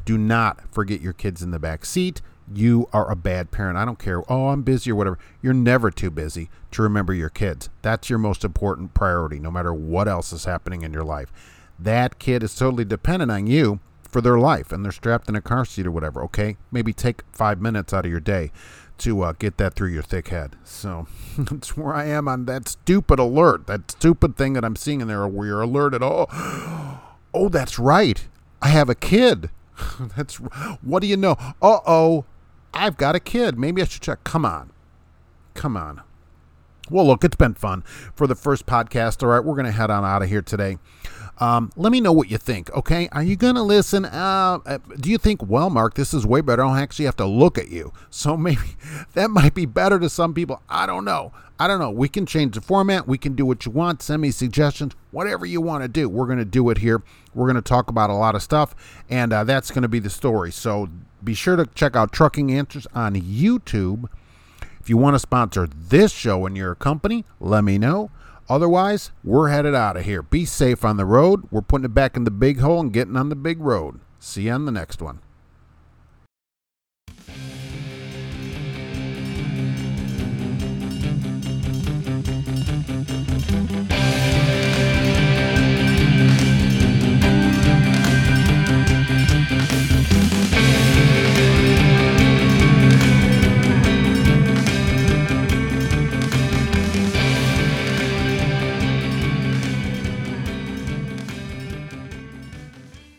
Do 0.05 0.19
not 0.19 0.73
forget 0.73 1.01
your 1.01 1.13
kids 1.13 1.43
in 1.43 1.51
the 1.51 1.59
back 1.59 1.85
seat. 1.85 2.21
You 2.53 2.89
are 2.93 3.11
a 3.11 3.17
bad 3.17 3.51
parent. 3.51 3.79
I 3.79 3.85
don't 3.85 3.99
care. 3.99 4.23
Oh, 4.31 4.49
I'm 4.49 4.63
busy 4.63 4.91
or 4.91 4.97
whatever. 4.97 5.19
You're 5.41 5.55
never 5.55 5.91
too 5.91 6.11
busy 6.11 6.51
to 6.73 6.83
remember 6.83 7.15
your 7.15 7.29
kids. 7.29 7.71
That's 7.81 8.11
your 8.11 8.19
most 8.19 8.45
important 8.45 8.93
priority, 8.93 9.39
no 9.39 9.51
matter 9.51 9.73
what 9.73 10.09
else 10.09 10.33
is 10.33 10.45
happening 10.45 10.83
in 10.83 10.93
your 10.93 11.05
life. 11.05 11.33
That 11.79 12.19
kid 12.19 12.43
is 12.43 12.55
totally 12.55 12.85
dependent 12.85 13.31
on 13.31 13.47
you 13.47 13.81
for 14.11 14.21
their 14.21 14.39
life 14.39 14.73
and 14.73 14.85
they're 14.85 14.93
strapped 14.93 15.29
in 15.29 15.37
a 15.37 15.41
car 15.41 15.65
seat 15.65 15.87
or 15.87 15.91
whatever, 15.91 16.23
okay? 16.25 16.57
Maybe 16.71 16.93
take 16.93 17.23
five 17.33 17.61
minutes 17.61 17.93
out 17.93 18.05
of 18.05 18.11
your 18.11 18.21
day 18.21 18.51
to 18.99 19.23
uh, 19.23 19.33
get 19.33 19.57
that 19.57 19.75
through 19.75 19.89
your 19.89 20.03
thick 20.03 20.29
head. 20.29 20.57
So 20.65 21.07
that's 21.39 21.77
where 21.77 21.95
I 21.95 22.07
am 22.07 22.29
on 22.29 22.45
that 22.47 22.69
stupid 22.69 23.19
alert, 23.19 23.67
that 23.67 23.91
stupid 23.91 24.37
thing 24.37 24.53
that 24.55 24.65
I'm 24.65 24.77
seeing 24.77 25.01
in 25.01 25.09
there 25.09 25.27
where 25.27 25.47
you're 25.47 25.63
alerted. 25.63 26.03
Oh, 26.03 26.27
oh, 27.35 27.49
that's 27.49 27.79
right. 27.79 28.27
I 28.61 28.69
have 28.69 28.89
a 28.89 28.95
kid. 28.95 29.51
that's 30.17 30.37
what 30.37 31.01
do 31.01 31.07
you 31.07 31.17
know? 31.17 31.37
Uh 31.63 31.79
oh, 31.87 32.27
I've 32.75 32.99
got 32.99 33.17
a 33.17 33.21
kid. 33.21 33.59
Maybe 33.59 33.81
I 33.81 33.87
should 33.87 34.03
check. 34.03 34.23
Come 34.25 34.45
on, 34.45 34.71
Come 35.55 35.77
on. 35.77 36.03
Well, 36.91 37.07
look, 37.07 37.23
it's 37.23 37.37
been 37.37 37.55
fun 37.55 37.83
for 38.15 38.27
the 38.27 38.35
first 38.35 38.67
podcast. 38.67 39.23
All 39.23 39.29
right, 39.29 39.45
we're 39.45 39.55
going 39.55 39.67
to 39.67 39.73
head 39.73 39.91
on 39.91 40.05
out 40.05 40.23
of 40.23 40.29
here 40.29 40.43
today. 40.43 40.79
Um, 41.41 41.73
let 41.75 41.91
me 41.91 42.03
know 42.03 42.13
what 42.13 42.31
you 42.31 42.37
think, 42.37 42.71
okay? 42.75 43.09
Are 43.13 43.23
you 43.23 43.35
going 43.35 43.55
to 43.55 43.63
listen? 43.63 44.05
Uh, 44.05 44.59
uh, 44.67 44.79
do 45.01 45.11
you 45.11 45.17
think, 45.17 45.43
well, 45.43 45.71
Mark, 45.71 45.95
this 45.95 46.13
is 46.13 46.27
way 46.27 46.43
better. 46.43 46.63
I 46.63 46.69
don't 46.69 46.79
actually 46.79 47.07
have 47.07 47.17
to 47.17 47.25
look 47.25 47.57
at 47.57 47.69
you. 47.69 47.95
So 48.11 48.37
maybe 48.37 48.77
that 49.15 49.31
might 49.31 49.55
be 49.55 49.65
better 49.65 49.99
to 49.99 50.11
some 50.11 50.35
people. 50.35 50.63
I 50.69 50.85
don't 50.85 51.05
know. 51.05 51.33
I 51.59 51.67
don't 51.67 51.79
know. 51.79 51.91
We 51.91 52.09
can 52.09 52.25
change 52.27 52.55
the 52.55 52.61
format. 52.61 53.07
We 53.07 53.19
can 53.19 53.35
do 53.35 53.45
what 53.45 53.65
you 53.67 53.73
want. 53.73 54.03
Send 54.03 54.23
me 54.23 54.31
suggestions. 54.31 54.95
Whatever 55.11 55.45
you 55.45 55.61
want 55.61 55.83
to 55.83 55.89
do, 55.89 56.09
we're 56.09 56.27
going 56.27 56.39
to 56.39 56.45
do 56.45 56.69
it 56.71 56.79
here. 56.79 57.03
We're 57.35 57.47
going 57.47 57.57
to 57.57 57.63
talk 57.63 57.89
about 57.89 58.11
a 58.11 58.15
lot 58.15 58.35
of 58.35 58.43
stuff, 58.43 58.75
and 59.11 59.33
uh, 59.33 59.45
that's 59.45 59.71
going 59.71 59.83
to 59.83 59.89
be 59.89 59.99
the 59.99 60.11
story. 60.11 60.53
So 60.53 60.89
be 61.23 61.35
sure 61.35 61.57
to 61.57 61.67
check 61.67 61.97
out 61.97 62.13
Trucking 62.13 62.51
Answers 62.51 62.87
on 62.95 63.15
YouTube. 63.15 64.09
If 64.81 64.89
you 64.89 64.97
want 64.97 65.15
to 65.15 65.19
sponsor 65.19 65.69
this 65.71 66.13
show 66.13 66.47
in 66.47 66.57
your 66.57 66.75
company, 66.75 67.27
let 67.39 67.63
me 67.63 67.77
know. 67.77 68.11
Otherwise, 68.51 69.13
we're 69.23 69.49
headed 69.49 69.77
out 69.77 69.97
of 69.97 70.05
here. 70.05 70.23
Be 70.23 70.45
safe 70.45 70.85
on 70.85 70.97
the 70.97 71.05
road. 71.05 71.45
We're 71.53 71.63
putting 71.63 71.85
it 71.85 71.95
back 71.95 72.17
in 72.17 72.25
the 72.25 72.33
big 72.33 72.59
hole 72.59 72.81
and 72.81 72.93
getting 72.93 73.17
on 73.17 73.29
the 73.29 73.37
big 73.37 73.61
road. 73.61 74.01
See 74.19 74.43
you 74.43 74.51
on 74.51 74.65
the 74.65 74.73
next 74.73 75.01
one. 75.01 75.21